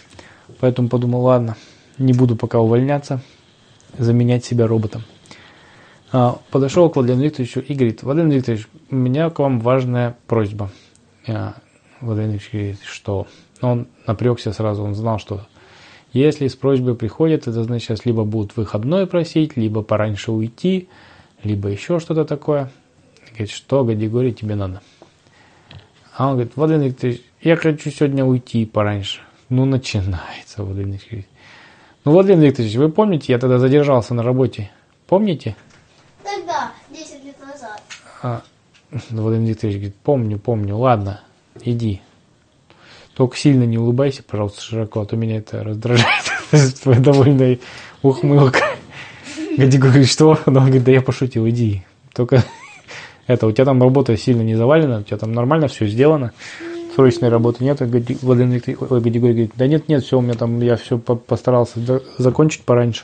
Поэтому 0.59 0.89
подумал, 0.89 1.21
ладно, 1.23 1.55
не 1.97 2.11
буду 2.13 2.35
пока 2.35 2.59
увольняться, 2.59 3.21
заменять 3.97 4.43
себя 4.43 4.67
роботом. 4.67 5.03
А, 6.15 6.37
подошел 6.51 6.91
к 6.91 6.95
Владлену 6.95 7.23
Викторовичу 7.23 7.59
и 7.59 7.73
говорит, 7.73 8.03
Владлен 8.03 8.29
Викторович, 8.29 8.67
у 8.91 8.95
меня 8.95 9.31
к 9.31 9.39
вам 9.39 9.59
важная 9.59 10.15
просьба. 10.27 10.69
Владлен 11.25 12.29
Викторович 12.29 12.49
говорит, 12.51 12.79
что? 12.85 13.27
Он 13.61 13.87
напрягся 14.05 14.53
сразу, 14.53 14.83
он 14.83 14.93
знал, 14.93 15.17
что 15.17 15.41
если 16.11 16.47
с 16.47 16.55
просьбой 16.55 16.93
приходят, 16.93 17.47
это 17.47 17.63
значит, 17.63 17.87
сейчас 17.87 18.05
либо 18.05 18.25
будут 18.25 18.55
выходной 18.55 19.07
просить, 19.07 19.57
либо 19.57 19.81
пораньше 19.81 20.31
уйти, 20.31 20.87
либо 21.41 21.69
еще 21.69 21.99
что-то 21.99 22.25
такое. 22.25 22.71
Говорит, 23.29 23.49
что, 23.49 23.83
Гадигорий, 23.83 24.33
тебе 24.33 24.53
надо? 24.53 24.83
А 26.15 26.27
он 26.27 26.33
говорит, 26.33 26.53
Владимир 26.55 26.89
Викторович, 26.89 27.21
я 27.41 27.55
хочу 27.55 27.89
сегодня 27.89 28.23
уйти 28.23 28.67
пораньше. 28.67 29.21
Ну, 29.49 29.65
начинается, 29.65 30.63
Владимир 30.63 30.93
Викторович. 30.93 31.25
Ну, 32.05 32.11
Владимир 32.11 32.43
Викторович, 32.43 32.75
вы 32.75 32.89
помните, 32.89 33.33
я 33.33 33.39
тогда 33.39 33.57
задержался 33.57 34.13
на 34.13 34.21
работе? 34.21 34.69
Помните? 35.07 35.55
А, 38.23 38.41
Владимир 39.09 39.49
Викторович 39.49 39.75
говорит, 39.75 39.95
помню, 39.95 40.39
помню, 40.39 40.77
ладно, 40.77 41.19
иди. 41.61 42.01
Только 43.15 43.35
сильно 43.35 43.63
не 43.63 43.77
улыбайся, 43.77 44.23
пожалуйста, 44.23 44.61
широко, 44.61 45.01
а 45.01 45.05
то 45.05 45.17
меня 45.17 45.37
это 45.37 45.61
раздражает. 45.61 46.23
Твоя 46.81 47.01
довольная 47.01 47.59
ухмылка. 48.01 48.61
Гади 49.57 49.77
говорит, 49.77 50.07
что? 50.07 50.39
Он 50.45 50.53
говорит, 50.53 50.85
да 50.85 50.91
я 50.93 51.01
пошутил, 51.01 51.47
иди. 51.49 51.83
Только 52.13 52.43
это, 53.27 53.45
у 53.45 53.51
тебя 53.51 53.65
там 53.65 53.81
работа 53.81 54.15
сильно 54.15 54.41
не 54.41 54.55
завалена, 54.55 54.99
у 54.99 55.03
тебя 55.03 55.17
там 55.17 55.33
нормально 55.33 55.67
все 55.67 55.85
сделано. 55.85 56.31
Срочной 56.95 57.27
работы 57.27 57.61
нет. 57.61 57.81
А 57.81 57.85
Владимир 57.85 58.55
Викторович, 58.55 59.19
говорит, 59.19 59.51
да 59.57 59.67
нет, 59.67 59.89
нет, 59.89 60.03
все, 60.05 60.17
у 60.17 60.21
меня 60.21 60.35
там, 60.35 60.61
я 60.61 60.77
все 60.77 60.97
постарался 60.97 61.81
за- 61.81 62.03
закончить 62.17 62.63
пораньше. 62.63 63.03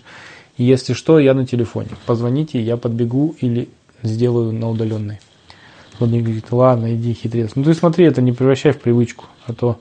Если 0.57 0.93
что, 0.93 1.19
я 1.19 1.33
на 1.33 1.45
телефоне. 1.45 1.89
Позвоните, 2.05 2.61
я 2.61 2.77
подбегу 2.77 3.35
или 3.41 3.67
сделаю 4.03 4.51
на 4.51 4.69
удаленной. 4.69 5.19
Владимир 5.99 6.23
говорит, 6.23 6.51
ладно, 6.51 6.95
иди, 6.95 7.13
хитрец. 7.13 7.51
Ну 7.55 7.63
ты 7.63 7.73
смотри, 7.73 8.05
это 8.05 8.21
не 8.21 8.31
превращай 8.31 8.71
в 8.71 8.79
привычку, 8.79 9.25
а 9.45 9.53
то 9.53 9.79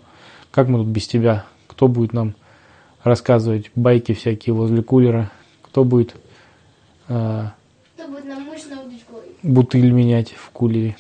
как 0.50 0.68
мы 0.68 0.78
тут 0.78 0.88
без 0.88 1.06
тебя? 1.06 1.44
Кто 1.66 1.88
будет 1.88 2.12
нам 2.12 2.34
рассказывать 3.04 3.70
байки 3.74 4.12
всякие 4.14 4.54
возле 4.54 4.82
кулера? 4.82 5.30
Кто 5.62 5.84
будет 5.84 6.16
э, 7.08 7.44
Кто 7.94 8.08
будет 8.08 8.24
на 8.24 8.40
мышь 8.40 8.64
на 8.64 8.82
удочку 8.82 9.20
бутыль 9.42 9.90
менять 9.92 10.32
в 10.32 10.50
кулере? 10.50 10.96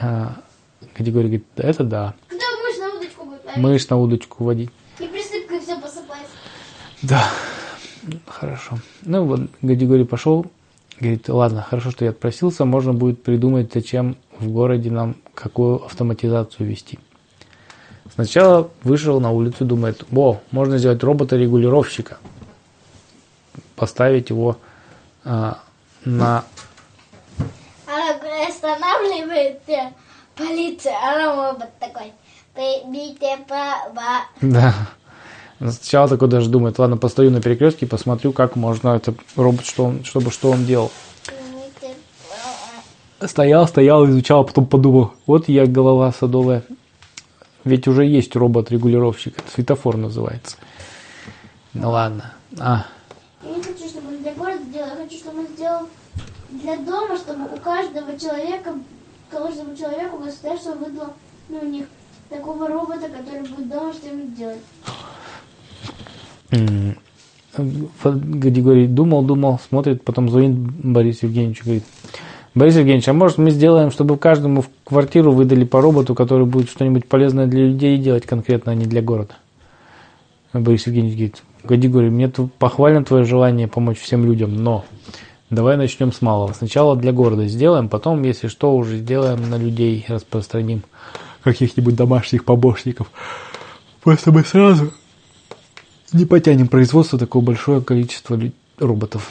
А, 0.00 0.36
Категория 0.94 1.26
говорит, 1.26 1.46
«Да, 1.56 1.64
это 1.64 1.84
да. 1.84 2.14
Кто 2.26 2.36
мышь 2.36 2.78
на 2.78 2.96
удочку 2.96 3.24
будет 3.24 3.44
ловить? 3.44 3.62
Мышь 3.62 3.88
на 3.88 3.96
удочку 3.98 4.44
водить. 4.44 4.70
И 4.98 5.06
присыпкой 5.06 5.60
все 5.60 5.80
посыпать. 5.80 6.26
Да, 7.02 7.24
хорошо. 8.26 8.78
Ну 9.02 9.24
вот, 9.24 9.42
Гадигорий 9.62 10.04
пошел, 10.04 10.46
говорит, 11.00 11.28
ладно, 11.28 11.62
хорошо, 11.62 11.90
что 11.90 12.04
я 12.04 12.10
отпросился, 12.10 12.64
можно 12.64 12.92
будет 12.92 13.22
придумать, 13.22 13.72
зачем 13.72 14.16
в 14.38 14.48
городе 14.48 14.90
нам 14.90 15.16
какую 15.34 15.84
автоматизацию 15.84 16.68
вести. 16.68 16.98
Сначала 18.14 18.70
вышел 18.82 19.20
на 19.20 19.30
улицу, 19.30 19.64
думает, 19.64 20.04
о, 20.12 20.40
можно 20.50 20.78
сделать 20.78 21.02
робота-регулировщика, 21.02 22.18
поставить 23.76 24.30
его 24.30 24.56
а, 25.24 25.58
на... 26.04 26.44
Она 27.86 28.48
останавливает 28.48 29.60
полиция, 30.34 30.94
а 30.94 31.52
робот 31.52 31.70
такой. 31.78 32.12
Примите 32.54 33.38
права. 33.46 34.24
Да. 34.40 34.74
Сначала 35.58 36.08
такой 36.08 36.28
даже 36.28 36.48
думает, 36.48 36.78
ладно, 36.78 36.96
постою 36.96 37.30
на 37.30 37.42
перекрестке 37.42 37.86
и 37.86 37.88
посмотрю, 37.88 38.32
как 38.32 38.54
можно 38.54 38.90
это 38.90 39.14
робот, 39.34 39.66
что 39.66 39.86
он, 39.86 40.04
чтобы 40.04 40.30
что 40.30 40.50
он 40.50 40.64
делал. 40.64 40.92
Стоял, 43.20 43.66
стоял, 43.66 44.08
изучал, 44.08 44.42
а 44.42 44.44
потом 44.44 44.66
подумал, 44.66 45.12
вот 45.26 45.48
я 45.48 45.66
голова 45.66 46.12
садовая. 46.12 46.62
Ведь 47.64 47.88
уже 47.88 48.06
есть 48.06 48.36
робот-регулировщик, 48.36 49.34
светофор 49.52 49.96
называется. 49.96 50.56
Ну 51.74 51.90
ладно. 51.90 52.32
А, 52.58 52.86
Я 53.42 53.56
не 53.56 53.62
хочу, 53.62 53.88
чтобы 53.88 54.08
он 54.08 54.22
для 54.22 54.32
города 54.34 54.62
сделал, 54.62 54.86
я 54.88 54.96
хочу, 54.96 55.16
чтобы 55.18 55.40
он 55.40 55.46
сделал 55.48 55.88
для 56.50 56.76
дома, 56.76 57.16
чтобы 57.16 57.44
у 57.52 57.56
каждого 57.58 58.16
человека, 58.16 58.74
каждому 59.28 59.76
человеку 59.76 60.18
государство 60.18 60.72
выдало 60.74 61.12
ну, 61.48 61.58
у 61.60 61.66
них 61.66 61.86
такого 62.28 62.68
робота, 62.68 63.08
который 63.08 63.48
будет 63.48 63.68
дома 63.68 63.92
что-нибудь 63.92 64.36
делать. 64.36 64.60
М, 66.50 66.96
Гадигорий 67.56 68.86
думал, 68.86 69.22
думал, 69.22 69.58
смотрит, 69.68 70.04
потом 70.04 70.28
звонит 70.28 70.56
Борис 70.56 71.22
Евгеньевич 71.22 71.60
и 71.60 71.64
говорит, 71.64 71.84
Борис 72.54 72.76
Евгеньевич, 72.76 73.08
а 73.08 73.12
может 73.12 73.38
мы 73.38 73.50
сделаем, 73.50 73.90
чтобы 73.90 74.16
каждому 74.16 74.62
в 74.62 74.70
квартиру 74.84 75.32
выдали 75.32 75.64
по 75.64 75.80
роботу, 75.80 76.14
который 76.14 76.46
будет 76.46 76.70
что-нибудь 76.70 77.06
полезное 77.06 77.46
для 77.46 77.66
людей 77.66 77.98
делать 77.98 78.26
конкретно, 78.26 78.72
а 78.72 78.74
не 78.74 78.86
для 78.86 79.02
города? 79.02 79.34
Борис 80.52 80.86
Евгеньевич 80.86 81.16
говорит, 81.16 81.42
Гадигорий, 81.64 82.10
мне 82.10 82.28
похвально 82.28 83.04
твое 83.04 83.24
желание 83.24 83.68
помочь 83.68 83.98
всем 83.98 84.24
людям, 84.24 84.56
но 84.62 84.84
давай 85.50 85.76
начнем 85.76 86.12
с 86.12 86.22
малого. 86.22 86.52
Сначала 86.52 86.96
для 86.96 87.12
города 87.12 87.46
сделаем, 87.46 87.88
потом, 87.88 88.22
если 88.22 88.48
что, 88.48 88.74
уже 88.74 88.98
сделаем 88.98 89.48
на 89.48 89.56
людей, 89.56 90.04
распространим 90.08 90.82
каких-нибудь 91.42 91.96
домашних 91.96 92.44
помощников. 92.44 93.10
Просто 94.02 94.32
мы 94.32 94.42
сразу 94.42 94.92
не 96.12 96.24
потянем 96.24 96.68
производство 96.68 97.18
такое 97.18 97.42
большое 97.42 97.82
количество 97.82 98.34
лю- 98.34 98.52
роботов. 98.78 99.30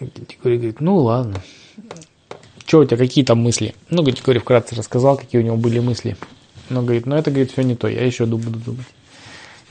Гадигорий 0.00 0.56
говорит, 0.56 0.80
ну 0.80 0.96
ладно. 0.96 1.42
Че 2.64 2.78
у 2.80 2.84
тебя, 2.84 2.96
какие 2.96 3.24
там 3.24 3.42
мысли? 3.42 3.74
Ну, 3.90 4.02
Гадигорий 4.02 4.40
вкратце 4.40 4.74
рассказал, 4.76 5.16
какие 5.16 5.40
у 5.40 5.44
него 5.44 5.56
были 5.56 5.78
мысли. 5.80 6.16
Но 6.68 6.82
говорит, 6.82 7.04
ну 7.06 7.16
это, 7.16 7.30
говорит, 7.30 7.50
все 7.50 7.62
не 7.62 7.74
то, 7.74 7.88
я 7.88 8.04
еще 8.06 8.26
ду- 8.26 8.38
буду 8.38 8.58
думать. 8.60 8.86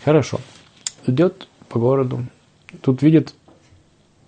Хорошо. 0.03 0.39
Идет 1.07 1.47
по 1.69 1.79
городу. 1.79 2.25
Тут 2.81 3.01
видит 3.01 3.33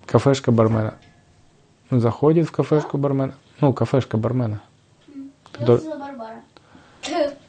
кафешка 0.06 0.52
бармена. 0.52 0.96
Заходит 1.92 2.48
в 2.48 2.52
кафешку 2.52 2.98
бармена. 2.98 3.36
Ну, 3.60 3.74
кафешка 3.74 4.18
бармена. 4.18 4.62
Который 5.52 5.82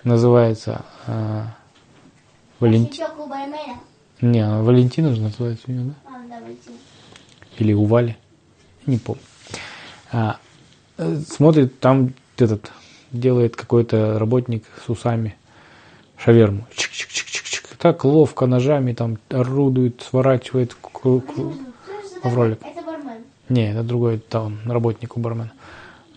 называется 0.02 0.84
а, 1.06 1.54
Валентин. 2.58 3.04
Не, 4.22 4.40
она 4.40 4.62
Валентина 4.62 5.12
же 5.14 5.20
называется 5.20 5.64
у 5.66 5.72
нее, 5.72 5.84
да? 5.84 5.94
А, 6.06 6.28
да, 6.28 6.40
Валентин. 6.40 6.72
Или 7.58 7.72
у 7.72 7.84
Вали. 7.84 8.16
Не 8.86 8.98
помню. 8.98 9.20
А, 10.12 10.38
э, 10.96 11.16
смотрит, 11.28 11.80
там 11.80 12.14
этот 12.38 12.70
делает 13.10 13.56
какой-то 13.56 14.20
работник 14.20 14.64
с 14.86 14.88
усами 14.88 15.34
шаверму. 16.16 16.66
Чик-чик-чик-чик-чик. 16.76 17.76
Так 17.78 18.04
ловко 18.04 18.46
ножами 18.46 18.92
там 18.92 19.18
орудует, 19.28 20.02
сворачивает. 20.02 20.76
В 21.02 22.34
ролик. 22.36 22.60
Это 22.62 22.86
бармен. 22.86 23.24
Не, 23.48 23.72
это 23.72 23.82
другой, 23.82 24.22
он, 24.34 24.58
работник 24.66 25.16
у 25.16 25.20
бармена. 25.20 25.52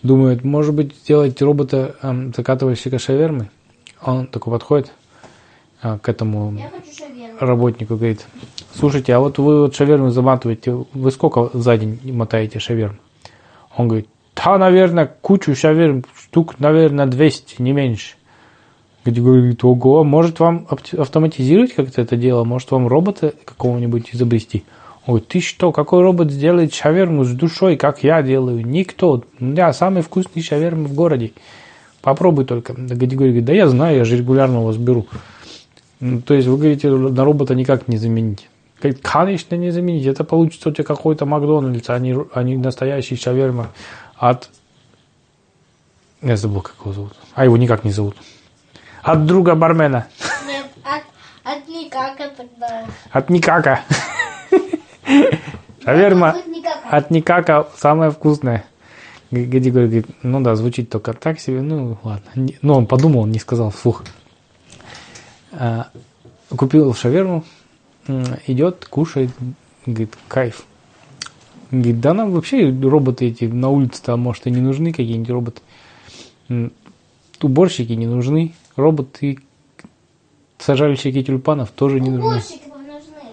Думает, 0.04 0.44
может 0.44 0.72
быть, 0.72 0.94
сделать 0.94 1.42
робота 1.42 1.96
эм, 2.02 2.32
закатывающего 2.32 3.00
шавермы. 3.00 3.50
Он 4.00 4.28
такой 4.28 4.52
подходит 4.52 4.92
а, 5.82 5.98
к 5.98 6.08
этому 6.08 6.56
Я 6.56 6.70
хочу. 6.70 7.05
Работнику, 7.38 7.96
говорит, 7.96 8.26
слушайте, 8.74 9.14
а 9.14 9.20
вот 9.20 9.38
вы 9.38 9.60
вот 9.62 9.74
шаверму 9.74 10.10
заматываете, 10.10 10.84
вы 10.92 11.10
сколько 11.10 11.50
за 11.52 11.76
день 11.76 11.98
мотаете 12.12 12.58
шаверм? 12.58 12.98
Он 13.76 13.88
говорит, 13.88 14.08
да, 14.34 14.58
наверное, 14.58 15.06
кучу 15.20 15.54
шаверм, 15.54 16.04
штук, 16.18 16.58
наверное, 16.58 17.06
200, 17.06 17.62
не 17.62 17.72
меньше. 17.72 18.14
Где 19.04 19.20
говорит, 19.20 19.62
ого, 19.64 20.04
может 20.04 20.40
вам 20.40 20.66
автоматизировать 20.68 21.74
как-то 21.74 22.02
это 22.02 22.16
дело, 22.16 22.44
может 22.44 22.70
вам 22.70 22.88
робота 22.88 23.34
какого-нибудь 23.44 24.10
изобрести? 24.12 24.64
Он 25.06 25.12
говорит, 25.12 25.28
ты 25.28 25.40
что, 25.40 25.70
какой 25.70 26.02
робот 26.02 26.32
сделает 26.32 26.74
шаверму 26.74 27.22
с 27.24 27.30
душой, 27.30 27.76
как 27.76 28.02
я 28.02 28.22
делаю? 28.22 28.66
Никто. 28.66 29.22
У 29.38 29.44
меня 29.44 29.72
самый 29.72 30.02
вкусный 30.02 30.42
шавермы 30.42 30.88
в 30.88 30.94
городе. 30.94 31.32
Попробуй 32.02 32.44
только. 32.44 32.74
Гадигорий 32.74 33.30
говорит, 33.30 33.44
да 33.44 33.52
я 33.52 33.68
знаю, 33.68 33.98
я 33.98 34.04
же 34.04 34.16
регулярно 34.16 34.64
вас 34.64 34.76
беру. 34.76 35.06
Ну, 36.00 36.20
То 36.20 36.34
есть 36.34 36.46
вы 36.48 36.56
говорите, 36.58 36.90
на 36.90 37.24
робота 37.24 37.54
никак 37.54 37.88
не 37.88 37.96
заменить. 37.96 38.48
Говорит, 38.80 39.00
конечно, 39.02 39.54
не 39.56 39.70
заменить. 39.70 40.06
Это 40.06 40.24
получится 40.24 40.68
у 40.68 40.72
тебя 40.72 40.84
какой-то 40.84 41.24
Макдональдс, 41.26 41.88
а 41.88 41.98
не, 41.98 42.16
а 42.34 42.42
не 42.42 42.56
настоящий 42.56 43.16
шаверма 43.16 43.68
от... 44.16 44.50
Я 46.22 46.36
забыл, 46.36 46.60
как 46.60 46.74
его 46.80 46.92
зовут. 46.92 47.12
А 47.34 47.44
его 47.44 47.56
никак 47.56 47.84
не 47.84 47.92
зовут. 47.92 48.16
От 49.02 49.24
друга 49.26 49.54
бармена. 49.54 50.06
Нет, 50.46 50.66
от, 50.84 51.02
от 51.44 51.68
никака 51.68 52.28
тогда. 52.36 52.84
От 53.12 53.30
никака. 53.30 53.80
Шаверма 55.84 56.34
от 56.90 57.10
никака 57.10 57.68
самая 57.76 58.10
вкусная. 58.10 58.64
Г- 59.30 59.44
Гадигорий 59.44 59.86
говорит, 59.86 60.06
ну 60.22 60.40
да, 60.40 60.56
звучит 60.56 60.90
только 60.90 61.12
так 61.12 61.38
себе, 61.40 61.62
ну 61.62 61.96
ладно. 62.02 62.24
Не- 62.34 62.58
Ну, 62.62 62.74
он 62.74 62.86
подумал, 62.86 63.26
не 63.26 63.38
сказал 63.38 63.70
вслух. 63.70 64.02
А, 65.58 65.90
Купил 66.54 66.94
шаверму, 66.94 67.44
идет, 68.46 68.84
кушает, 68.84 69.30
говорит, 69.84 70.16
кайф. 70.28 70.64
Говорит, 71.72 72.00
да 72.00 72.14
нам 72.14 72.30
вообще 72.30 72.70
роботы 72.70 73.26
эти 73.26 73.46
на 73.46 73.68
улице-то, 73.70 74.16
может, 74.16 74.46
и 74.46 74.50
не 74.52 74.60
нужны 74.60 74.92
какие-нибудь 74.92 75.30
роботы. 75.30 75.60
Уборщики 77.42 77.92
не 77.92 78.06
нужны, 78.06 78.54
роботы, 78.76 79.40
сажальщики 80.58 81.24
тюльпанов 81.24 81.70
тоже 81.72 82.00
не 82.00 82.10
нужны. 82.10 82.28
Уборщики 82.28 82.68
вам 82.68 82.86
нужны. 82.86 83.32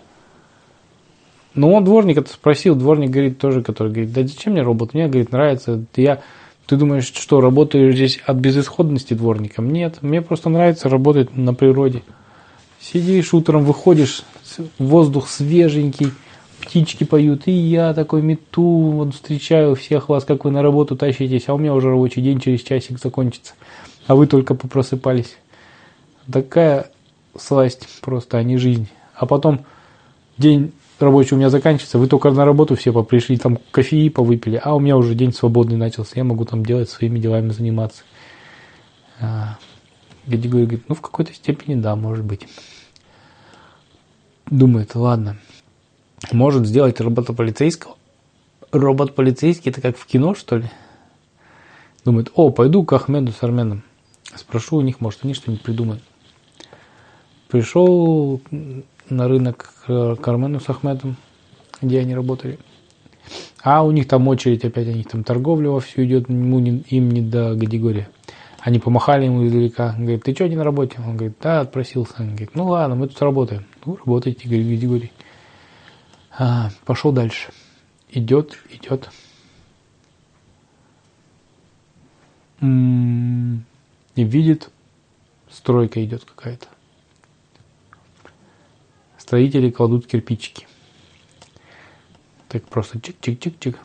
Ну, 1.53 1.71
он 1.71 1.83
дворник 1.83 2.17
это 2.17 2.33
спросил, 2.33 2.73
дворник 2.73 3.11
говорит 3.11 3.37
тоже, 3.37 3.61
который 3.61 3.91
говорит, 3.91 4.11
да 4.11 4.23
зачем 4.23 4.53
мне 4.53 4.63
робот? 4.63 4.95
Мне, 4.95 5.07
говорит, 5.07 5.31
нравится. 5.31 5.85
Я, 5.95 6.23
ты 6.65 6.77
думаешь, 6.77 7.11
что 7.13 7.41
работаю 7.41 7.93
здесь 7.93 8.19
от 8.25 8.37
безысходности 8.37 9.13
дворником? 9.13 9.71
Нет, 9.71 9.97
мне 10.01 10.21
просто 10.21 10.49
нравится 10.49 10.89
работать 10.89 11.35
на 11.35 11.53
природе. 11.53 12.03
Сидишь 12.79 13.33
утром, 13.33 13.63
выходишь, 13.63 14.23
воздух 14.77 15.29
свеженький, 15.29 16.11
птички 16.61 17.03
поют, 17.03 17.47
и 17.47 17.51
я 17.51 17.93
такой 17.93 18.21
мету, 18.21 18.63
вот 18.63 19.15
встречаю 19.15 19.75
всех 19.75 20.09
вас, 20.09 20.25
как 20.25 20.45
вы 20.45 20.51
на 20.51 20.61
работу 20.61 20.95
тащитесь, 20.95 21.47
а 21.47 21.53
у 21.53 21.57
меня 21.57 21.73
уже 21.73 21.89
рабочий 21.89 22.21
день 22.21 22.39
через 22.39 22.61
часик 22.61 22.99
закончится, 22.99 23.53
а 24.07 24.15
вы 24.15 24.27
только 24.27 24.55
попросыпались. 24.55 25.37
Такая 26.31 26.91
сласть 27.37 27.87
просто, 28.01 28.37
а 28.37 28.43
не 28.43 28.57
жизнь. 28.57 28.87
А 29.15 29.25
потом 29.25 29.65
день 30.37 30.71
рабочий 31.03 31.35
у 31.35 31.37
меня 31.37 31.49
заканчивается, 31.49 31.97
вы 31.97 32.07
только 32.07 32.31
на 32.31 32.45
работу 32.45 32.75
все 32.75 32.91
попришли, 32.91 33.37
там 33.37 33.59
кофеи 33.71 34.09
повыпили, 34.09 34.59
а 34.63 34.75
у 34.75 34.79
меня 34.79 34.97
уже 34.97 35.15
день 35.15 35.33
свободный 35.33 35.77
начался, 35.77 36.13
я 36.15 36.23
могу 36.23 36.45
там 36.45 36.65
делать 36.65 36.89
своими 36.89 37.19
делами 37.19 37.49
заниматься. 37.49 38.03
А, 39.19 39.57
Гадигорий 40.25 40.65
говорит, 40.65 40.89
ну 40.89 40.95
в 40.95 41.01
какой-то 41.01 41.33
степени 41.33 41.75
да, 41.75 41.95
может 41.95 42.25
быть. 42.25 42.47
Думает, 44.49 44.95
ладно, 44.95 45.37
может 46.31 46.65
сделать 46.67 46.99
робота 46.99 47.33
полицейского. 47.33 47.95
Робот 48.71 49.15
полицейский, 49.15 49.71
это 49.71 49.81
как 49.81 49.97
в 49.97 50.05
кино, 50.05 50.33
что 50.33 50.57
ли? 50.57 50.69
Думает, 52.05 52.31
о, 52.35 52.49
пойду 52.49 52.83
к 52.83 52.93
Ахмеду 52.93 53.31
с 53.31 53.43
Арменом. 53.43 53.83
Спрошу 54.35 54.77
у 54.77 54.81
них, 54.81 54.99
может, 54.99 55.19
они 55.23 55.33
что-нибудь 55.33 55.63
придумают. 55.63 56.03
Пришел 57.49 58.41
на 59.15 59.27
рынок 59.27 59.73
к 59.85 60.15
к 60.15 60.27
Армену 60.27 60.59
с 60.59 60.69
Ахмедом, 60.69 61.17
где 61.81 61.99
они 61.99 62.15
работали. 62.15 62.59
А 63.61 63.83
у 63.83 63.91
них 63.91 64.07
там 64.07 64.27
очередь 64.27 64.65
опять, 64.65 64.87
у 64.87 64.91
них 64.91 65.07
там 65.07 65.23
торговля 65.23 65.69
вовсю 65.69 66.03
идет, 66.03 66.29
ему 66.29 66.59
не- 66.59 66.83
им 66.89 67.09
не 67.11 67.21
до 67.21 67.55
Гадигория. 67.55 68.09
Они 68.59 68.79
помахали 68.79 69.25
ему 69.25 69.45
издалека. 69.45 69.93
Он 69.97 70.03
говорит, 70.03 70.23
ты 70.23 70.33
что, 70.33 70.47
не 70.47 70.55
на 70.55 70.63
работе? 70.63 70.97
Он 71.05 71.15
говорит, 71.17 71.37
да, 71.41 71.61
отпросился. 71.61 72.13
Он 72.19 72.29
говорит, 72.29 72.55
ну 72.55 72.65
ладно, 72.67 72.95
мы 72.95 73.07
тут 73.07 73.21
работаем. 73.21 73.65
Ну, 73.85 73.97
работайте, 73.97 74.47
говорит 74.47 74.67
Гадигорий. 74.67 75.11
А, 76.37 76.69
пошел 76.85 77.11
дальше. 77.11 77.51
Идет, 78.09 78.57
идет. 78.69 79.09
М, 82.61 83.65
И 84.15 84.23
видит, 84.23 84.69
стройка 85.49 86.03
идет 86.03 86.23
какая-то. 86.23 86.67
Строители 89.33 89.71
кладут 89.71 90.05
кирпичики. 90.05 90.67
Так 92.49 92.65
просто 92.65 92.99
чик-чик-чик-чик. 92.99 93.77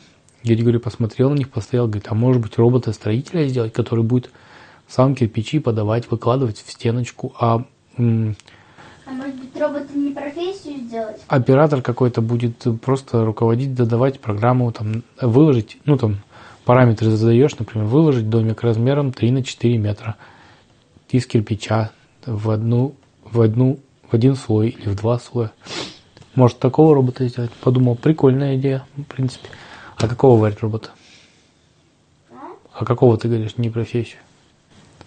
Григорий 0.43 0.77
посмотрел 0.77 1.31
на 1.31 1.37
них, 1.37 1.49
постоял, 1.49 1.87
говорит, 1.87 2.05
а 2.07 2.13
может 2.13 2.39
быть 2.39 2.55
робота-строителя 2.59 3.47
сделать, 3.47 3.73
который 3.73 4.03
будет 4.03 4.29
сам 4.87 5.15
кирпичи 5.15 5.57
подавать, 5.57 6.11
выкладывать 6.11 6.59
в 6.63 6.71
стеночку, 6.71 7.33
а 7.39 7.65
м, 7.97 8.35
А 9.07 9.09
может 9.09 9.33
быть, 9.37 9.59
роботы 9.59 9.97
не 9.97 10.11
профессию 10.13 10.81
сделать? 10.81 11.19
оператор 11.27 11.81
какой-то 11.81 12.21
будет 12.21 12.67
просто 12.83 13.25
руководить, 13.25 13.75
задавать 13.75 14.19
программу, 14.19 14.71
там, 14.71 15.01
выложить, 15.19 15.79
ну, 15.85 15.97
там, 15.97 16.17
параметры 16.63 17.09
задаешь, 17.09 17.57
например, 17.57 17.87
выложить 17.87 18.29
домик 18.29 18.61
размером 18.61 19.11
3 19.11 19.31
на 19.31 19.43
4 19.43 19.79
метра 19.79 20.15
из 21.09 21.25
кирпича 21.25 21.89
в 22.23 22.51
одну, 22.51 22.93
в 23.23 23.41
одну, 23.41 23.79
в 24.09 24.13
один 24.13 24.35
слой 24.35 24.69
или 24.69 24.89
в 24.89 24.95
два 24.95 25.19
слоя. 25.19 25.51
Может, 26.35 26.59
такого 26.59 26.95
робота 26.95 27.27
сделать? 27.27 27.51
Подумал, 27.61 27.95
прикольная 27.95 28.55
идея, 28.55 28.85
в 28.95 29.03
принципе. 29.03 29.49
А 29.97 30.07
какого 30.07 30.39
варить 30.39 30.61
робота? 30.61 30.91
А? 32.31 32.35
А 32.73 32.85
какого 32.85 33.17
ты 33.17 33.27
говоришь, 33.27 33.57
не 33.57 33.69
профессию? 33.69 34.19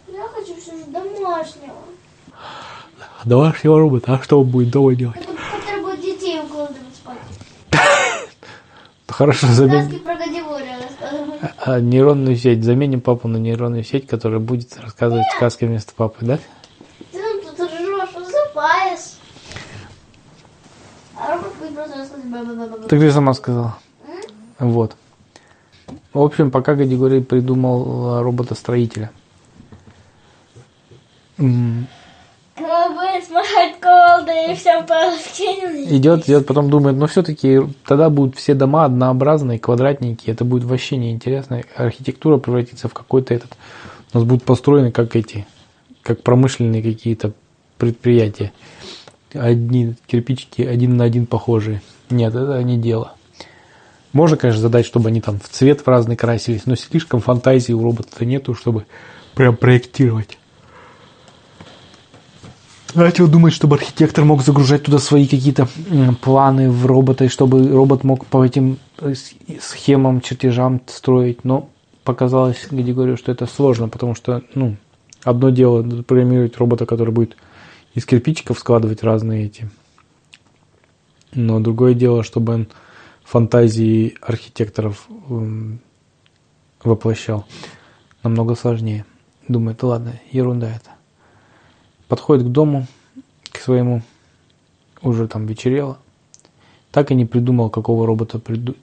Я 0.09 0.29
хочу 0.29 0.55
все 0.61 0.73
же 0.77 0.85
домашнего. 0.85 1.75
Домашнего 3.25 3.79
робота, 3.79 4.15
а 4.15 4.23
что 4.23 4.41
он 4.41 4.49
будет 4.49 4.71
дома 4.71 4.95
делать? 4.95 5.17
Это 5.17 5.33
который 5.33 5.83
будет 5.83 6.01
детей 6.01 6.41
укладывать 6.41 6.95
спать. 6.95 7.19
Хорошо, 9.09 9.47
заменим. 9.47 10.03
Рассказывать. 10.05 10.23
А, 11.65 11.81
нейронную 11.81 12.37
сеть. 12.37 12.65
Заменим 12.65 13.01
папу 13.01 13.29
на 13.29 13.37
нейронную 13.37 13.85
сеть, 13.85 14.07
которая 14.07 14.41
будет 14.41 14.77
рассказывать 14.79 15.25
сказки 15.37 15.65
вместо 15.65 15.95
папы, 15.95 16.27
да? 16.27 16.39
Ты 17.13 17.19
ну 17.19 17.41
тут 17.57 17.71
ржешь, 17.71 18.17
усыпаешь. 18.17 19.17
А 21.17 21.37
робот 21.37 21.53
бла-бла-бла-бла. 21.61 22.22
Так 22.89 23.01
ты 23.01 23.13
сама 23.13 23.35
сказала. 23.35 23.79
Вот. 24.59 24.97
В 26.13 26.21
общем, 26.21 26.51
пока 26.51 26.75
Гадигорий 26.75 27.23
придумал 27.23 28.19
э, 28.19 28.23
робота-строителя. 28.23 29.11
Идет, 35.91 36.25
идет, 36.25 36.47
потом 36.47 36.71
думает, 36.71 36.97
ну 36.97 37.07
все-таки 37.07 37.61
тогда 37.87 38.11
будут 38.11 38.37
все 38.37 38.55
дома 38.55 38.85
однообразные, 38.85 39.59
квадратненькие, 39.59 40.35
это 40.35 40.45
будет 40.45 40.65
вообще 40.65 40.97
неинтересно. 40.97 41.63
Архитектура 41.77 42.37
превратится 42.37 42.89
в 42.89 42.95
какой-то 42.95 43.35
этот... 43.35 43.57
У 44.13 44.19
нас 44.19 44.27
будут 44.27 44.45
построены 44.45 44.93
как 44.93 45.17
эти, 45.17 45.47
как 46.03 46.23
промышленные 46.23 46.83
какие-то 46.83 47.33
предприятия. 47.79 48.53
Одни 49.33 49.95
кирпичики 50.07 50.63
один 50.63 50.97
на 50.99 51.05
один 51.05 51.27
похожие. 51.27 51.81
Нет, 52.13 52.35
это 52.35 52.63
не 52.63 52.79
дело. 52.79 53.15
Можно, 54.13 54.37
конечно, 54.37 54.61
задать, 54.61 54.85
чтобы 54.85 55.09
они 55.09 55.21
там 55.21 55.41
в 55.41 55.49
цвет 55.49 55.81
в 55.81 55.89
разный 55.89 56.17
красились, 56.17 56.67
но 56.67 56.77
слишком 56.77 57.21
фантазии 57.21 57.73
у 57.73 57.83
робота 57.83 58.25
нету, 58.25 58.55
чтобы 58.55 58.85
прям 59.35 59.57
проектировать. 59.57 60.39
Вот 62.95 63.31
думает, 63.31 63.55
чтобы 63.55 63.77
архитектор 63.77 64.23
мог 64.25 64.43
загружать 64.43 64.83
туда 64.83 64.99
свои 64.99 65.27
какие-то 65.27 65.67
планы 66.21 66.71
в 66.71 66.85
робота, 66.85 67.25
и 67.25 67.29
чтобы 67.29 67.67
робот 67.69 68.05
мог 68.05 68.27
по 68.27 68.45
этим 68.45 68.79
э, 68.99 69.15
схемам, 69.61 70.21
чертежам 70.21 70.83
строить. 70.87 71.43
Но 71.43 71.71
показалось 72.05 72.67
Григорию, 72.71 73.17
что 73.17 73.33
это 73.33 73.47
сложно, 73.47 73.89
потому 73.89 74.15
что, 74.15 74.43
ну, 74.55 74.77
одно 75.25 75.49
дело 75.49 75.83
программировать 76.03 76.59
робота, 76.59 76.85
который 76.85 77.15
будет 77.15 77.39
из 77.95 78.05
кирпичиков 78.05 78.59
складывать 78.59 79.03
разные 79.03 79.47
эти. 79.47 79.71
Но 81.35 81.61
другое 81.61 81.95
дело, 81.95 82.23
чтобы 82.23 82.55
он 82.55 82.69
фантазии 83.25 84.17
архитекторов 84.21 85.07
м, 85.29 85.81
воплощал. 86.85 87.47
Намного 88.23 88.55
сложнее. 88.55 89.05
Думает, 89.49 89.83
ладно, 89.83 90.21
ерунда 90.31 90.69
это 90.71 90.91
подходит 92.13 92.47
к 92.47 92.51
дому, 92.51 92.87
к 93.51 93.57
своему, 93.59 94.03
уже 95.01 95.27
там 95.29 95.47
вечерело. 95.47 95.97
Так 96.91 97.11
и 97.11 97.15
не 97.15 97.25
придумал, 97.25 97.71
какого 97.71 98.07
робота 98.07 98.39
приду... 98.39 98.75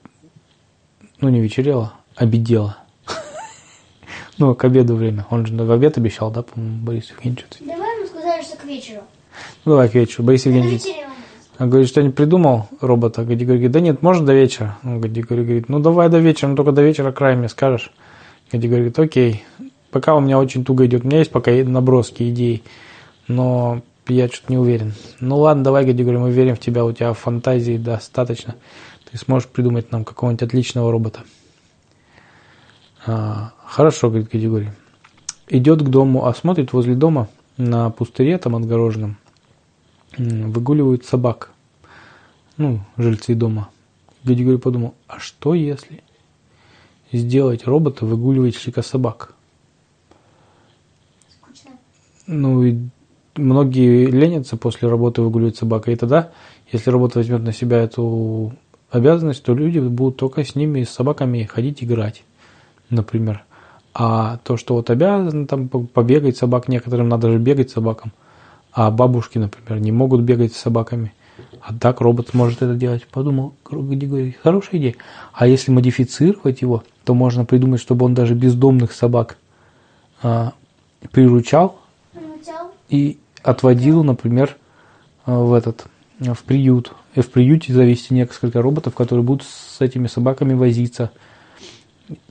Ну, 1.21 1.29
не 1.29 1.39
вечерело, 1.39 1.93
обедело. 2.15 2.77
Ну, 4.39 4.55
к 4.55 4.63
обеду 4.63 4.95
время. 4.95 5.27
Он 5.29 5.45
же 5.45 5.53
в 5.53 5.71
обед 5.71 5.97
обещал, 5.99 6.31
да, 6.31 6.41
по-моему, 6.41 6.83
Борис 6.83 7.11
Евгеньевич? 7.11 7.45
Давай 7.59 7.99
мы 7.99 8.07
сказали, 8.07 8.41
что 8.41 8.57
к 8.57 8.63
вечеру. 8.63 9.01
Ну, 9.63 9.73
давай 9.73 9.89
к 9.89 9.93
вечеру. 9.93 10.23
Борис 10.23 10.47
Евгеньевич 10.47 10.83
он 11.59 11.69
говорит, 11.69 11.89
что 11.89 12.01
не 12.01 12.09
придумал 12.09 12.69
робота. 12.79 13.25
Гади 13.25 13.43
говорит, 13.43 13.69
да 13.71 13.81
нет, 13.81 14.01
можно 14.01 14.25
до 14.25 14.33
вечера. 14.33 14.77
Он 14.81 15.01
Гади 15.01 15.21
говорит, 15.21 15.67
ну 15.67 15.79
давай 15.79 16.07
до 16.07 16.17
вечера, 16.19 16.47
но 16.47 16.55
только 16.55 16.71
до 16.71 16.81
вечера 16.81 17.11
край 17.11 17.35
мне 17.35 17.49
скажешь. 17.49 17.91
Гади 18.49 18.67
говорит, 18.67 18.97
окей, 18.97 19.43
пока 19.91 20.15
у 20.15 20.21
меня 20.21 20.39
очень 20.39 20.63
туго 20.63 20.85
идет, 20.85 21.03
у 21.03 21.07
меня 21.07 21.19
есть 21.19 21.31
пока 21.31 21.51
наброски, 21.51 22.29
идей, 22.29 22.63
но 23.27 23.81
я 24.07 24.29
что-то 24.29 24.53
не 24.53 24.57
уверен. 24.57 24.93
Ну 25.19 25.37
ладно, 25.37 25.65
давай, 25.65 25.85
Гади 25.85 26.01
говорит, 26.01 26.21
мы 26.21 26.31
верим 26.31 26.55
в 26.55 26.59
тебя, 26.59 26.85
у 26.85 26.93
тебя 26.93 27.11
фантазии 27.11 27.77
достаточно. 27.77 28.55
Ты 29.11 29.17
сможешь 29.17 29.49
придумать 29.49 29.91
нам 29.91 30.05
какого-нибудь 30.05 30.43
отличного 30.43 30.91
робота. 30.93 31.21
А, 33.05 33.51
хорошо, 33.65 34.07
говорит 34.07 34.29
Гадигорий. 34.31 34.69
Идет 35.49 35.81
к 35.81 35.89
дому, 35.89 36.25
а 36.25 36.33
смотрит 36.33 36.71
возле 36.71 36.95
дома 36.95 37.27
на 37.57 37.89
пустыре 37.89 38.37
там 38.37 38.55
отгороженном 38.55 39.17
выгуливают 40.17 41.05
собак. 41.05 41.51
Ну, 42.57 42.81
жильцы 42.97 43.35
дома. 43.35 43.69
Гадигорий 44.23 44.59
подумал, 44.59 44.95
а 45.07 45.19
что 45.19 45.53
если 45.53 46.03
сделать 47.11 47.65
робота 47.65 48.05
выгуливающего 48.05 48.81
собак? 48.81 49.33
Ну, 52.27 52.63
и 52.63 52.77
многие 53.35 54.05
ленятся 54.05 54.57
после 54.57 54.87
работы 54.87 55.21
выгуливать 55.21 55.57
собак. 55.57 55.87
И 55.87 55.95
тогда, 55.95 56.31
если 56.71 56.91
робот 56.91 57.15
возьмет 57.15 57.41
на 57.41 57.53
себя 57.53 57.77
эту 57.77 58.53
обязанность, 58.91 59.43
то 59.43 59.53
люди 59.53 59.79
будут 59.79 60.17
только 60.17 60.43
с 60.43 60.55
ними, 60.55 60.83
с 60.83 60.89
собаками 60.89 61.43
ходить 61.43 61.83
играть, 61.83 62.23
например. 62.89 63.43
А 63.93 64.37
то, 64.43 64.57
что 64.57 64.75
вот 64.75 64.89
обязан 64.89 65.47
там 65.47 65.67
по- 65.67 65.79
побегать 65.79 66.37
собак, 66.37 66.67
некоторым 66.67 67.09
надо 67.09 67.31
же 67.31 67.39
бегать 67.39 67.71
собакам, 67.71 68.11
а 68.71 68.91
бабушки, 68.91 69.37
например, 69.37 69.81
не 69.81 69.91
могут 69.91 70.21
бегать 70.21 70.53
с 70.53 70.57
собаками. 70.57 71.13
А 71.61 71.73
так 71.73 72.01
робот 72.01 72.29
сможет 72.29 72.61
это 72.61 72.75
делать. 72.75 73.05
Подумал, 73.07 73.53
Григорий, 73.69 74.35
хорошая 74.41 74.79
идея. 74.79 74.95
А 75.33 75.47
если 75.47 75.71
модифицировать 75.71 76.61
его, 76.61 76.83
то 77.03 77.13
можно 77.13 77.45
придумать, 77.45 77.81
чтобы 77.81 78.05
он 78.05 78.13
даже 78.13 78.33
бездомных 78.33 78.91
собак 78.91 79.37
а, 80.21 80.53
приручал 81.11 81.79
Прилетел. 82.13 82.71
и 82.89 83.19
отводил, 83.43 84.03
например, 84.03 84.57
э, 85.25 85.33
в 85.33 85.53
этот 85.53 85.85
э, 86.19 86.33
в 86.33 86.43
приют. 86.43 86.93
И 87.15 87.21
в 87.21 87.31
приюте 87.31 87.73
завести 87.73 88.13
несколько 88.13 88.61
роботов, 88.61 88.93
которые 88.95 89.23
будут 89.23 89.43
с 89.43 89.81
этими 89.81 90.07
собаками 90.07 90.53
возиться, 90.53 91.11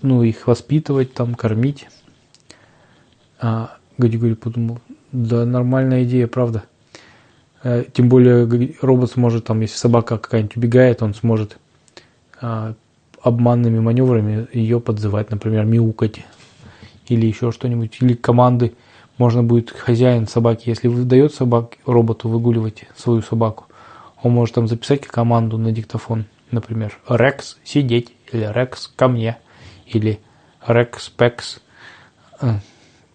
ну, 0.02 0.22
их 0.22 0.46
воспитывать, 0.46 1.14
там, 1.14 1.34
кормить. 1.34 1.88
А 3.40 3.76
Гадигорий 3.96 4.36
подумал, 4.36 4.78
да, 5.12 5.44
нормальная 5.44 6.04
идея, 6.04 6.26
правда. 6.26 6.64
Э, 7.62 7.84
Тем 7.92 8.08
более 8.08 8.48
робот 8.80 9.12
сможет, 9.12 9.44
там, 9.44 9.60
если 9.60 9.76
собака 9.76 10.18
какая-нибудь 10.18 10.56
убегает, 10.56 11.02
он 11.02 11.14
сможет 11.14 11.58
а, 12.40 12.74
обманными 13.20 13.80
маневрами 13.80 14.48
ее 14.52 14.80
подзывать, 14.80 15.30
например, 15.30 15.64
мяукать 15.64 16.24
или 17.06 17.26
еще 17.26 17.52
что-нибудь, 17.52 17.98
или 18.00 18.14
команды. 18.14 18.74
Можно 19.16 19.42
будет 19.42 19.70
хозяин 19.70 20.28
собаки, 20.28 20.68
если 20.68 20.88
выдает 20.88 21.34
собак, 21.34 21.78
роботу 21.84 22.28
выгуливать 22.28 22.84
свою 22.96 23.22
собаку, 23.22 23.66
он 24.22 24.32
может 24.32 24.54
там 24.54 24.68
записать 24.68 25.06
команду 25.06 25.58
на 25.58 25.72
диктофон, 25.72 26.26
например, 26.52 26.98
Рекс 27.08 27.58
сидеть, 27.64 28.12
или 28.32 28.48
Рекс 28.52 28.92
ко 28.94 29.08
мне, 29.08 29.38
или 29.86 30.20
Рекс 30.66 31.08
Пекс, 31.08 31.60
Э, 32.40 32.58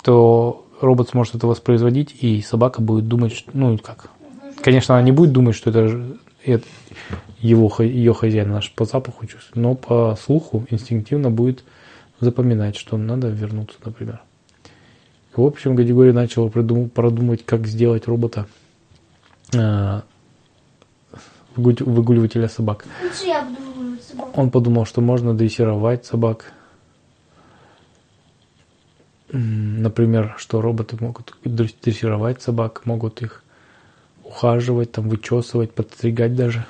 то 0.01 0.62
робот 0.83 1.09
сможет 1.09 1.35
это 1.35 1.47
воспроизводить, 1.47 2.15
и 2.21 2.41
собака 2.41 2.81
будет 2.81 3.07
думать, 3.07 3.33
что, 3.33 3.51
ну 3.53 3.77
как, 3.77 4.09
конечно, 4.61 4.95
она 4.95 5.03
не 5.03 5.11
будет 5.11 5.31
думать, 5.31 5.55
что 5.55 5.69
это, 5.69 6.17
это 6.43 6.65
его, 7.39 7.73
ее 7.79 8.13
хозяин, 8.13 8.51
наш 8.51 8.71
по 8.71 8.85
запаху 8.85 9.25
чувствует, 9.25 9.55
но 9.55 9.75
по 9.75 10.17
слуху 10.21 10.65
инстинктивно 10.69 11.31
будет 11.31 11.63
запоминать, 12.19 12.75
что 12.75 12.97
надо 12.97 13.29
вернуться, 13.29 13.77
например. 13.83 14.21
В 15.35 15.41
общем, 15.41 15.75
Гадигорий 15.75 16.11
начал 16.11 16.49
продумывать, 16.49 17.43
как 17.43 17.65
сделать 17.65 18.07
робота 18.07 18.45
э, 19.51 20.01
выгу- 21.55 21.83
выгуливателя 21.83 22.47
собак. 22.47 22.85
Он 24.35 24.51
подумал, 24.51 24.85
что 24.85 25.01
можно 25.01 25.33
дрессировать 25.33 26.05
собак. 26.05 26.53
Например, 29.35 30.35
что 30.37 30.61
роботы 30.61 30.95
могут 30.99 31.35
дресс- 31.43 31.75
дрессировать 31.81 32.43
собак, 32.43 32.85
могут 32.85 33.23
их 33.23 33.43
ухаживать, 34.23 34.91
там, 34.91 35.09
вычесывать, 35.09 35.73
подстригать 35.73 36.35
даже. 36.35 36.67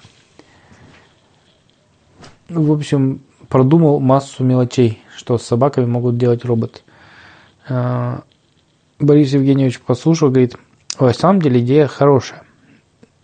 В 2.47 2.71
общем, 2.71 3.21
продумал 3.49 3.99
массу 3.99 4.45
мелочей, 4.45 5.01
что 5.13 5.37
с 5.37 5.43
собаками 5.43 5.85
могут 5.85 6.17
делать 6.17 6.45
роботы. 6.45 6.79
А, 7.67 8.23
Борис 8.97 9.33
Евгеньевич 9.33 9.81
послушал, 9.81 10.29
говорит, 10.29 10.55
«Ой, 10.99 11.07
на 11.07 11.13
самом 11.13 11.41
деле 11.41 11.59
идея 11.59 11.87
хорошая, 11.87 12.43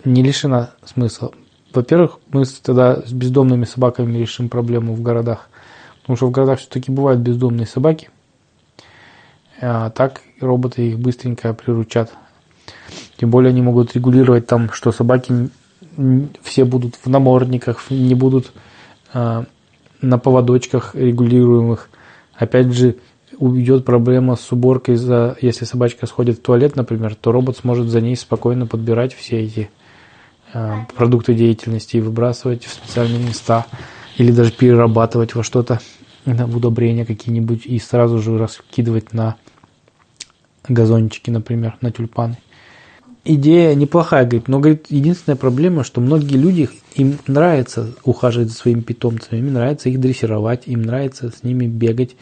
не 0.03 0.21
лишена 0.21 0.71
смысла. 0.83 1.31
Во-первых, 1.73 2.19
мы 2.27 2.43
тогда 2.61 3.03
с 3.05 3.13
бездомными 3.13 3.63
собаками 3.63 4.17
решим 4.17 4.49
проблему 4.49 4.95
в 4.95 5.01
городах, 5.01 5.49
потому 6.01 6.17
что 6.17 6.27
в 6.27 6.31
городах 6.31 6.59
все-таки 6.59 6.91
бывают 6.91 7.21
бездомные 7.21 7.67
собаки, 7.67 8.09
а 9.61 9.89
так 9.89 10.21
роботы 10.39 10.89
их 10.89 10.99
быстренько 10.99 11.53
приручат. 11.53 12.11
Тем 13.17 13.29
более 13.29 13.49
они 13.49 13.61
могут 13.61 13.95
регулировать 13.95 14.47
там, 14.47 14.71
что 14.71 14.91
собаки 14.91 15.49
все 16.43 16.65
будут 16.65 16.95
в 16.95 17.07
намордниках, 17.09 17.89
не 17.89 18.15
будут 18.15 18.53
а, 19.13 19.45
на 20.01 20.17
поводочках 20.17 20.95
регулируемых. 20.95 21.89
Опять 22.33 22.71
же, 22.73 22.95
уйдет 23.37 23.85
проблема 23.85 24.35
с 24.35 24.51
уборкой, 24.51 24.95
за, 24.95 25.37
если 25.41 25.65
собачка 25.65 26.05
сходит 26.05 26.37
в 26.37 26.41
туалет, 26.41 26.75
например, 26.75 27.15
то 27.15 27.31
робот 27.31 27.57
сможет 27.57 27.87
за 27.87 28.01
ней 28.01 28.15
спокойно 28.15 28.65
подбирать 28.67 29.13
все 29.13 29.41
эти 29.41 29.69
а, 30.53 30.85
продукты 30.95 31.33
деятельности 31.33 31.97
и 31.97 32.01
выбрасывать 32.01 32.65
в 32.65 32.73
специальные 32.73 33.19
места 33.19 33.65
или 34.17 34.31
даже 34.31 34.51
перерабатывать 34.51 35.35
во 35.35 35.43
что-то, 35.43 35.79
в 36.25 36.57
удобрения 36.57 37.05
какие-нибудь 37.05 37.65
и 37.65 37.79
сразу 37.79 38.19
же 38.19 38.37
раскидывать 38.37 39.13
на 39.13 39.35
газончики, 40.69 41.29
например, 41.29 41.77
на 41.81 41.91
тюльпаны. 41.91 42.37
идея 43.25 43.75
неплохая, 43.75 44.23
говорит, 44.23 44.47
но, 44.47 44.59
говорит, 44.59 44.87
единственная 44.89 45.35
проблема, 45.35 45.83
что 45.83 46.01
многие 46.01 46.37
люди, 46.37 46.69
им 46.95 47.17
нравится 47.27 47.93
ухаживать 48.03 48.49
за 48.49 48.55
своими 48.55 48.81
питомцами, 48.81 49.39
им 49.39 49.53
нравится 49.53 49.89
их 49.89 49.99
дрессировать, 49.99 50.67
им 50.67 50.81
нравится 50.81 51.29
с 51.29 51.43
ними 51.43 51.67
бегать, 51.67 52.15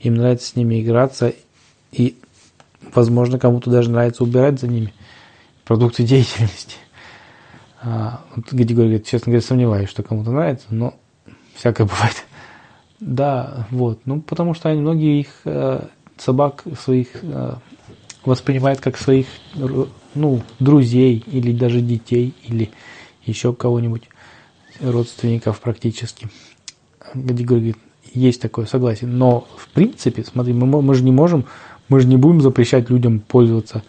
им 0.00 0.14
нравится 0.14 0.48
с 0.48 0.56
ними 0.56 0.82
играться, 0.82 1.32
и, 1.92 2.16
возможно, 2.94 3.38
кому-то 3.38 3.70
даже 3.70 3.90
нравится 3.90 4.22
убирать 4.22 4.60
за 4.60 4.68
ними 4.68 4.92
продукты 5.64 6.04
деятельности. 6.04 6.76
А, 7.82 8.24
вот 8.34 8.50
Григорий 8.52 8.88
говорит, 8.88 9.06
честно 9.06 9.30
говоря, 9.30 9.46
сомневаюсь, 9.46 9.90
что 9.90 10.02
кому-то 10.02 10.30
нравится, 10.30 10.66
но 10.70 10.94
всякое 11.54 11.86
бывает. 11.86 12.24
Да, 13.00 13.66
вот, 13.70 14.00
ну, 14.06 14.22
потому 14.22 14.54
что 14.54 14.70
они, 14.70 14.80
многие 14.80 15.20
их 15.20 15.28
э, 15.44 15.86
собак 16.16 16.64
своих 16.80 17.08
э, 17.22 17.54
воспринимают 18.24 18.80
как 18.80 18.96
своих, 18.96 19.26
ну, 20.14 20.42
друзей 20.58 21.22
или 21.26 21.52
даже 21.52 21.80
детей 21.80 22.34
или 22.44 22.70
еще 23.24 23.52
кого-нибудь, 23.52 24.08
родственников 24.80 25.60
практически. 25.60 26.28
Григорий 27.14 27.44
говорит, 27.44 27.76
есть 28.12 28.40
такое 28.40 28.66
согласие, 28.66 29.08
но 29.08 29.46
в 29.56 29.68
принципе, 29.68 30.24
смотри, 30.24 30.52
мы, 30.52 30.82
мы 30.82 30.94
же 30.94 31.04
не 31.04 31.12
можем, 31.12 31.44
мы 31.88 32.00
же 32.00 32.06
не 32.06 32.16
будем 32.16 32.40
запрещать 32.40 32.90
людям 32.90 33.20
пользоваться 33.20 33.82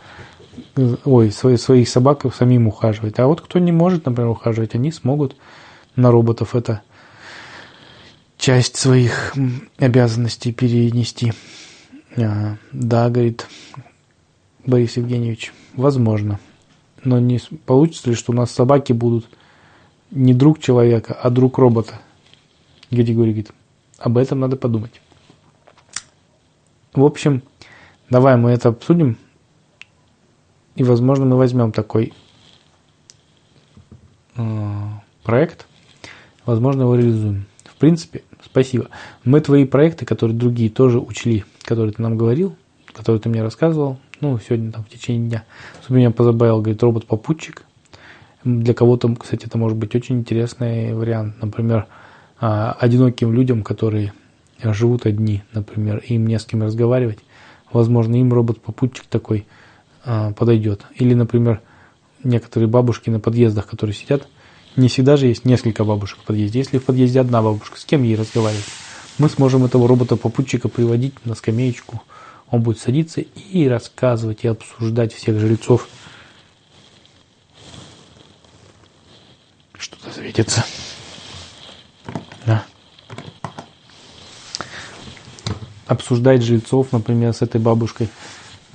ой, 1.05 1.31
свои, 1.31 1.57
своих 1.57 1.89
собак 1.89 2.25
самим 2.35 2.67
ухаживать. 2.67 3.19
А 3.19 3.27
вот 3.27 3.41
кто 3.41 3.59
не 3.59 3.71
может, 3.71 4.05
например, 4.05 4.31
ухаживать, 4.31 4.75
они 4.75 4.91
смогут 4.91 5.35
на 5.95 6.11
роботов 6.11 6.55
это 6.55 6.81
часть 8.37 8.75
своих 8.75 9.33
обязанностей 9.77 10.51
перенести. 10.51 11.33
А, 12.17 12.57
да, 12.71 13.09
говорит 13.09 13.47
Борис 14.65 14.97
Евгеньевич, 14.97 15.53
возможно. 15.73 16.39
Но 17.03 17.19
не 17.19 17.39
получится 17.65 18.09
ли, 18.09 18.15
что 18.15 18.31
у 18.31 18.35
нас 18.35 18.51
собаки 18.51 18.93
будут 18.93 19.27
не 20.11 20.33
друг 20.33 20.59
человека, 20.59 21.13
а 21.13 21.29
друг 21.29 21.57
робота? 21.57 22.01
Григорий 22.89 23.31
говорит, 23.31 23.51
об 23.97 24.17
этом 24.17 24.39
надо 24.39 24.57
подумать. 24.57 25.01
В 26.93 27.03
общем, 27.03 27.43
давай 28.09 28.37
мы 28.37 28.51
это 28.51 28.69
обсудим 28.69 29.17
и, 30.75 30.83
возможно, 30.83 31.25
мы 31.25 31.37
возьмем 31.37 31.71
такой 31.71 32.13
э, 34.35 34.87
проект, 35.23 35.67
возможно, 36.45 36.83
его 36.83 36.95
реализуем. 36.95 37.45
В 37.65 37.75
принципе, 37.75 38.23
спасибо. 38.43 38.89
Мы 39.23 39.41
твои 39.41 39.65
проекты, 39.65 40.05
которые 40.05 40.37
другие 40.37 40.69
тоже 40.69 40.99
учли, 40.99 41.43
которые 41.61 41.93
ты 41.93 42.01
нам 42.01 42.17
говорил, 42.17 42.55
которые 42.93 43.21
ты 43.21 43.29
мне 43.29 43.43
рассказывал, 43.43 43.99
ну, 44.21 44.39
сегодня 44.39 44.71
там 44.71 44.83
в 44.83 44.89
течение 44.89 45.29
дня. 45.29 45.43
Особенно 45.79 45.97
меня 45.97 46.11
позабавил, 46.11 46.61
говорит, 46.61 46.81
робот-попутчик. 46.83 47.63
Для 48.43 48.73
кого-то, 48.73 49.13
кстати, 49.15 49.45
это 49.45 49.57
может 49.57 49.77
быть 49.77 49.95
очень 49.95 50.19
интересный 50.19 50.93
вариант. 50.93 51.41
Например, 51.41 51.87
э, 52.41 52.73
одиноким 52.79 53.33
людям, 53.33 53.63
которые 53.63 54.13
живут 54.63 55.05
одни, 55.05 55.43
например, 55.53 56.03
им 56.07 56.27
не 56.27 56.39
с 56.39 56.45
кем 56.45 56.63
разговаривать. 56.63 57.19
Возможно, 57.71 58.15
им 58.15 58.31
робот-попутчик 58.31 59.05
такой– 59.07 59.45
а, 60.05 60.31
подойдет. 60.33 60.85
Или, 60.95 61.15
например, 61.15 61.61
некоторые 62.23 62.69
бабушки 62.69 63.09
на 63.09 63.19
подъездах, 63.19 63.65
которые 63.65 63.95
сидят, 63.95 64.27
не 64.75 64.87
всегда 64.87 65.17
же 65.17 65.25
есть 65.25 65.45
несколько 65.45 65.83
бабушек 65.83 66.19
в 66.19 66.25
подъезде. 66.25 66.59
Если 66.59 66.77
в 66.77 66.83
подъезде 66.83 67.19
одна 67.19 67.41
бабушка, 67.41 67.79
с 67.79 67.85
кем 67.85 68.03
ей 68.03 68.15
разговаривать? 68.15 68.65
Мы 69.17 69.29
сможем 69.29 69.65
этого 69.65 69.87
робота-попутчика 69.87 70.69
приводить 70.69 71.13
на 71.25 71.33
скамеечку. 71.33 72.03
Он 72.55 72.61
будет 72.61 72.79
садиться 72.79 73.21
и 73.21 73.67
рассказывать, 73.67 74.43
и 74.43 74.47
обсуждать 74.47 75.13
всех 75.13 75.39
жильцов. 75.39 75.87
Что-то 79.77 80.11
светится. 80.11 80.65
Да. 82.45 82.65
Обсуждать 85.87 86.41
жильцов, 86.41 86.91
например, 86.91 87.33
с 87.33 87.41
этой 87.41 87.61
бабушкой– 87.61 88.09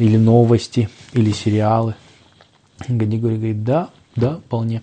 или 0.00 0.16
новости, 0.16 0.88
или 1.12 1.30
сериалы. 1.30 1.94
Гадигорий 2.88 3.36
говорит, 3.36 3.64
да, 3.64 3.90
да, 4.16 4.38
вполне. 4.38 4.82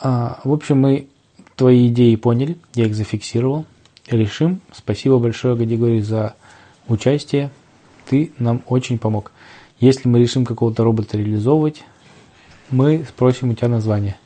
А, 0.00 0.40
в 0.44 0.52
общем, 0.52 0.80
мы 0.80 1.08
твои 1.54 1.88
идеи 1.88 2.16
поняли, 2.16 2.56
я 2.74 2.86
их 2.86 2.94
зафиксировал. 2.94 3.66
Решим. 4.08 4.60
Спасибо 4.72 5.18
большое, 5.18 5.56
Гадигорий, 5.56 6.00
за 6.00 6.34
участие. 6.88 7.50
Ты 8.08 8.32
нам 8.38 8.62
очень 8.66 8.98
помог. 8.98 9.32
Если 9.78 10.08
мы 10.08 10.20
решим 10.20 10.44
какого-то 10.44 10.84
робота 10.84 11.18
реализовывать, 11.18 11.84
мы 12.70 13.04
спросим 13.08 13.50
у 13.50 13.54
тебя 13.54 13.68
название. 13.68 14.16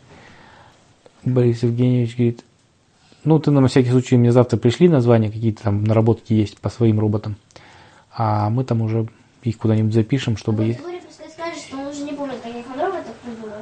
Борис 1.25 1.62
Евгеньевич 1.62 2.16
говорит, 2.16 2.44
ну, 3.25 3.38
ты 3.38 3.51
на 3.51 3.66
всякий 3.68 3.90
случай 3.90 4.16
мне 4.16 4.33
завтра 4.33 4.57
пришли 4.57 4.88
названия, 4.88 5.31
какие-то 5.31 5.64
там 5.64 5.85
наработки 5.85 6.33
есть 6.33 6.59
по 6.59 6.70
своим 6.70 7.01
роботам, 7.01 7.37
а 8.16 8.49
мы 8.49 8.64
там 8.64 8.81
уже 8.81 9.09
их 9.42 9.59
куда-нибудь 9.59 9.92
запишем, 9.92 10.37
чтобы... 10.37 10.64
Ну, 10.64 10.73
Григорий 10.73 11.01
скажет, 11.35 11.59
что 11.59 11.77
он 11.77 11.87
уже 11.88 12.03
не 12.05 12.12
помнит, 12.12 12.40
каких 12.42 12.64
он 12.73 12.81
роботов 12.81 13.14
придумал. 13.23 13.57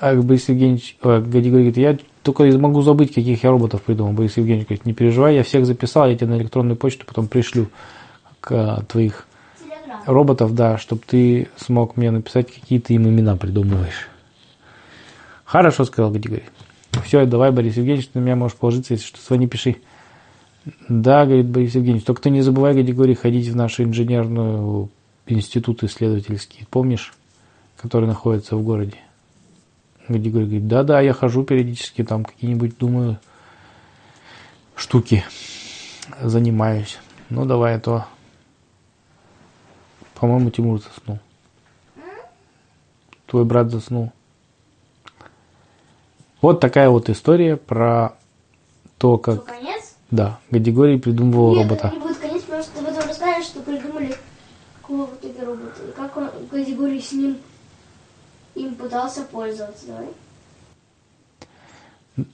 А 0.00 0.14
Борис 0.14 0.48
Евгеньевич, 0.48 0.96
э, 1.02 1.20
говорит, 1.20 1.76
я 1.76 1.98
только 2.22 2.44
могу 2.58 2.82
забыть, 2.82 3.14
каких 3.14 3.44
я 3.44 3.50
роботов 3.50 3.82
придумал. 3.82 4.12
Борис 4.12 4.36
Евгеньевич 4.36 4.66
говорит, 4.66 4.86
не 4.86 4.94
переживай, 4.94 5.36
я 5.36 5.44
всех 5.44 5.66
записал, 5.66 6.08
я 6.08 6.16
тебе 6.16 6.28
на 6.28 6.38
электронную 6.38 6.76
почту 6.76 7.06
потом 7.06 7.28
пришлю 7.28 7.68
к 8.40 8.52
э, 8.52 8.82
твоих 8.88 9.26
Телеграм. 9.58 10.02
роботов, 10.06 10.54
да, 10.54 10.78
чтобы 10.78 11.02
ты 11.06 11.48
смог 11.56 11.96
мне 11.96 12.10
написать, 12.10 12.52
какие 12.52 12.78
ты 12.78 12.94
им 12.94 13.08
имена 13.08 13.36
придумываешь. 13.36 14.08
Хорошо, 15.44 15.84
сказал 15.84 16.10
Гади 16.10 16.42
Все, 17.04 17.26
давай, 17.26 17.50
Борис 17.50 17.76
Евгеньевич, 17.76 18.08
ты 18.08 18.18
на 18.18 18.24
меня 18.24 18.36
можешь 18.36 18.56
положиться, 18.56 18.94
если 18.94 19.06
что, 19.06 19.20
звони, 19.20 19.48
пиши. 19.48 19.76
Да, 20.88 21.24
говорит 21.24 21.46
Борис 21.46 21.74
Евгеньевич, 21.74 22.04
только 22.04 22.22
ты 22.22 22.30
не 22.30 22.42
забывай, 22.42 22.74
Гади 22.74 23.14
ходить 23.14 23.48
в 23.48 23.56
нашу 23.56 23.84
инженерную 23.84 24.90
институт 25.26 25.82
исследовательский, 25.82 26.66
помнишь, 26.70 27.12
который 27.76 28.06
находится 28.06 28.56
в 28.56 28.62
городе? 28.62 28.96
Где 30.08 30.30
говорит, 30.30 30.66
да-да, 30.66 31.00
я 31.00 31.12
хожу 31.12 31.44
периодически, 31.44 32.02
там 32.02 32.24
какие-нибудь, 32.24 32.76
думаю, 32.78 33.18
штуки 34.74 35.24
занимаюсь. 36.20 36.98
Ну, 37.28 37.44
давай, 37.44 37.76
а 37.76 37.80
то, 37.80 38.06
по-моему, 40.20 40.50
Тимур 40.50 40.80
заснул. 40.82 41.18
Твой 43.26 43.44
брат 43.44 43.70
заснул. 43.70 44.12
Вот 46.42 46.60
такая 46.60 46.90
вот 46.90 47.08
история 47.08 47.56
про 47.56 48.16
то, 48.98 49.16
как... 49.16 49.36
Что, 49.36 49.44
конец? 49.44 49.94
Да, 50.10 50.38
Гадигорий 50.50 50.98
придумывал 50.98 51.54
Нет, 51.54 51.62
робота. 51.68 51.86
это 51.88 51.96
не 51.96 52.02
будет 52.02 52.18
конец, 52.18 52.42
потому 52.42 52.62
что 52.62 52.78
ты 52.78 52.84
потом 52.84 53.08
расскажешь, 53.08 53.46
что 53.46 53.60
придумали 53.60 54.14
какого 54.80 55.06
в 55.06 55.14
итоге 55.14 55.42
робота. 55.42 55.82
И 55.88 55.92
как 55.92 56.16
он, 56.16 56.30
Гадигорий 56.50 57.00
с 57.00 57.12
ним 57.12 57.38
им 58.56 58.74
пытался 58.74 59.22
пользоваться. 59.22 59.86
Давай. 59.86 60.08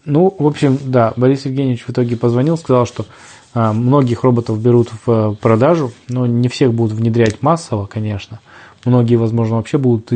Ну, 0.05 0.35
в 0.39 0.47
общем, 0.47 0.79
да, 0.85 1.13
Борис 1.17 1.45
Евгеньевич 1.47 1.85
в 1.85 1.91
итоге 1.91 2.17
позвонил, 2.17 2.57
сказал, 2.57 2.87
что 2.87 3.07
а, 3.55 3.73
многих 3.73 4.23
роботов 4.23 4.61
берут 4.61 4.91
в 4.91 5.11
а, 5.11 5.35
продажу, 5.35 5.93
но 6.09 6.27
не 6.27 6.49
всех 6.49 6.73
будут 6.73 6.93
внедрять 6.93 7.43
массово, 7.43 7.87
конечно. 7.87 8.41
Многие, 8.85 9.17
возможно, 9.17 9.57
вообще 9.57 9.79
будут 9.79 10.13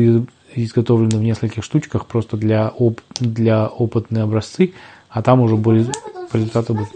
изготовлены 0.55 1.17
в 1.17 1.23
нескольких 1.23 1.63
штучках 1.63 2.05
просто 2.05 2.37
для, 2.37 2.69
оп- 2.69 3.01
для 3.19 3.67
опытные 3.67 4.23
образцы, 4.23 4.73
а 5.09 5.21
там 5.21 5.41
уже 5.41 5.55
более 5.55 5.85
потом 5.85 6.27
в 6.29 6.35
результаты 6.35 6.73
будут. 6.73 6.89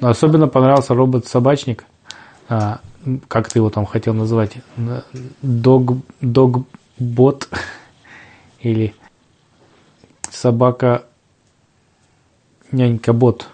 Но 0.00 0.08
особенно 0.08 0.46
понравился 0.46 0.94
робот-собачник, 0.94 1.84
а, 2.48 2.80
как 3.28 3.48
ты 3.48 3.58
его 3.58 3.70
там 3.70 3.86
хотел 3.86 4.14
называть, 4.14 4.58
дог, 5.42 5.96
догбот 6.20 7.48
или 8.60 8.94
собака 10.38 11.04
нянька-бот, 12.70 13.48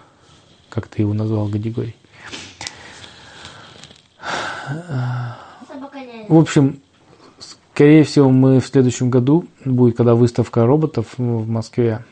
как 0.69 0.87
ты 0.87 1.01
его 1.01 1.13
назвал, 1.13 1.47
Гадигорий. 1.47 1.95
В 6.27 6.37
общем, 6.37 6.79
скорее 7.39 8.03
всего, 8.03 8.29
мы 8.29 8.59
в 8.59 8.67
следующем 8.67 9.09
году, 9.09 9.45
будет 9.63 9.97
когда 9.97 10.15
выставка 10.15 10.65
роботов 10.65 11.13
в 11.17 11.47
Москве, 11.47 12.05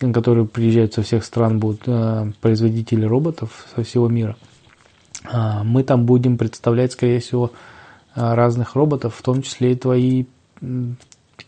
на 0.00 0.12
которую 0.12 0.46
приезжают 0.46 0.94
со 0.94 1.02
всех 1.02 1.24
стран 1.24 1.58
будут 1.58 1.82
э, 1.86 2.32
производители 2.40 3.04
роботов 3.04 3.66
со 3.74 3.82
всего 3.82 4.08
мира. 4.08 4.36
А, 5.24 5.64
Мы 5.64 5.82
там 5.84 6.04
будем 6.04 6.36
представлять, 6.36 6.92
скорее 6.92 7.20
всего, 7.20 7.50
э, 8.14 8.34
разных 8.34 8.74
роботов, 8.74 9.14
в 9.16 9.22
том 9.22 9.42
числе 9.42 9.72
и 9.72 9.76
твои 9.76 10.24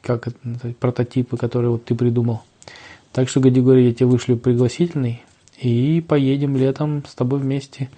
как 0.03 0.29
это 0.29 0.39
прототипы, 0.81 1.37
которые 1.37 1.71
вот 1.71 1.85
ты 1.85 1.95
придумал. 1.95 2.43
Так 3.19 3.29
что, 3.29 3.41
Гадигорий, 3.41 3.89
я 3.89 3.93
тебе 3.93 4.07
вышлю 4.07 4.37
пригласительный, 4.37 5.25
и 5.61 6.01
поедем 6.07 6.57
летом 6.57 7.03
с 7.05 7.17
тобой 7.17 7.41
вместе 7.41 7.91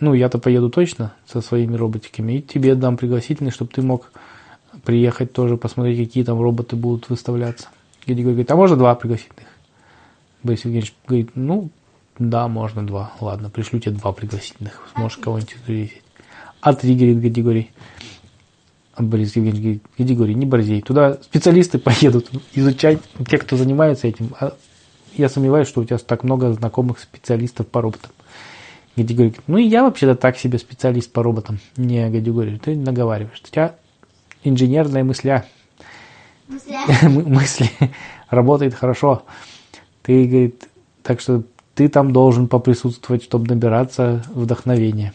ну, 0.00 0.14
я-то 0.14 0.38
поеду 0.38 0.70
точно 0.70 1.12
со 1.30 1.42
своими 1.42 1.76
роботиками, 1.76 2.32
и 2.32 2.40
тебе 2.40 2.74
дам 2.76 2.96
пригласительный, 2.96 3.50
чтобы 3.50 3.72
ты 3.74 3.82
мог 3.82 4.10
приехать 4.84 5.34
тоже, 5.34 5.58
посмотреть, 5.58 5.98
какие 5.98 6.24
там 6.24 6.40
роботы 6.40 6.76
будут 6.76 7.10
выставляться. 7.10 7.68
Григорий 8.06 8.36
говорит, 8.36 8.50
а 8.50 8.56
можно 8.56 8.78
два 8.78 8.94
пригласительных? 8.94 9.48
Борис 10.42 10.64
Евгеньевич 10.64 10.94
говорит, 11.06 11.32
ну, 11.34 11.68
да, 12.18 12.48
можно 12.48 12.86
два. 12.86 13.12
Ладно, 13.20 13.50
пришлю 13.50 13.80
тебе 13.80 13.96
два 13.96 14.12
пригласительных. 14.12 14.88
Сможешь 14.94 15.18
кого-нибудь 15.18 15.52
встретить. 15.52 16.02
А 16.62 16.72
три, 16.72 16.94
говорит 16.94 17.18
Григорий. 17.18 17.70
А 18.96 19.02
Борис 19.02 19.36
Евгеньевич 19.36 19.62
говорит, 19.62 19.82
Григорий, 19.98 20.34
не 20.34 20.46
борзей. 20.46 20.80
Туда 20.80 21.14
специалисты 21.22 21.78
поедут 21.78 22.30
изучать, 22.54 22.98
те, 23.28 23.36
кто 23.36 23.56
занимается 23.56 24.08
этим. 24.08 24.34
А 24.40 24.56
я 25.14 25.28
сомневаюсь, 25.28 25.68
что 25.68 25.82
у 25.82 25.84
тебя 25.84 25.98
так 25.98 26.24
много 26.24 26.52
знакомых 26.52 26.98
специалистов 26.98 27.66
по 27.66 27.82
роботам. 27.82 28.10
Григорий 28.96 29.28
говорит, 29.28 29.40
ну 29.46 29.58
и 29.58 29.64
я 29.64 29.82
вообще-то 29.82 30.14
так 30.14 30.38
себе 30.38 30.58
специалист 30.58 31.12
по 31.12 31.22
роботам. 31.22 31.58
Не, 31.76 32.08
Григорий, 32.08 32.58
ты 32.58 32.74
наговариваешь. 32.74 33.42
У 33.44 33.46
тебя 33.46 33.76
инженерная 34.42 35.04
мысля, 35.04 35.44
Мысля. 36.48 36.80
мысли 37.08 37.70
работает 38.30 38.74
хорошо. 38.74 39.24
Ты, 40.02 40.24
говорит, 40.24 40.68
так 41.02 41.20
что 41.20 41.42
ты 41.74 41.88
там 41.88 42.12
должен 42.12 42.48
поприсутствовать, 42.48 43.24
чтобы 43.24 43.48
набираться 43.48 44.24
вдохновения. 44.32 45.12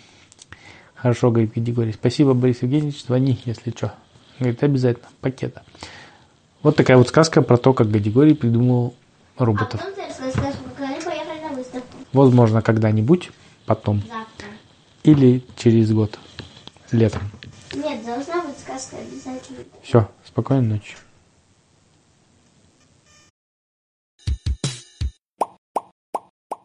Хорошо, 1.01 1.31
говорит 1.31 1.55
Григорий. 1.55 1.93
Спасибо, 1.93 2.33
Борис 2.33 2.61
Евгеньевич, 2.61 3.03
звони, 3.03 3.39
если 3.45 3.71
что. 3.71 3.93
Говорит, 4.39 4.61
обязательно, 4.63 5.07
пакета. 5.19 5.63
Вот 6.61 6.75
такая 6.75 6.97
вот 6.97 7.07
сказка 7.07 7.41
про 7.41 7.57
то, 7.57 7.73
как 7.73 7.89
Григорий 7.89 8.35
придумал 8.35 8.93
А 9.37 9.45
роботов. 9.45 9.81
выставку. 11.55 11.97
Возможно, 12.13 12.61
когда-нибудь, 12.61 13.31
потом. 13.65 14.01
Завтра. 14.01 14.47
Или 15.03 15.43
через 15.57 15.91
год, 15.91 16.19
летом. 16.91 17.23
Нет, 17.73 18.05
должна 18.05 18.43
быть 18.43 18.59
сказка 18.59 18.97
обязательно. 18.97 19.59
Все, 19.81 20.07
спокойной 20.25 20.67
ночи. 20.75 20.95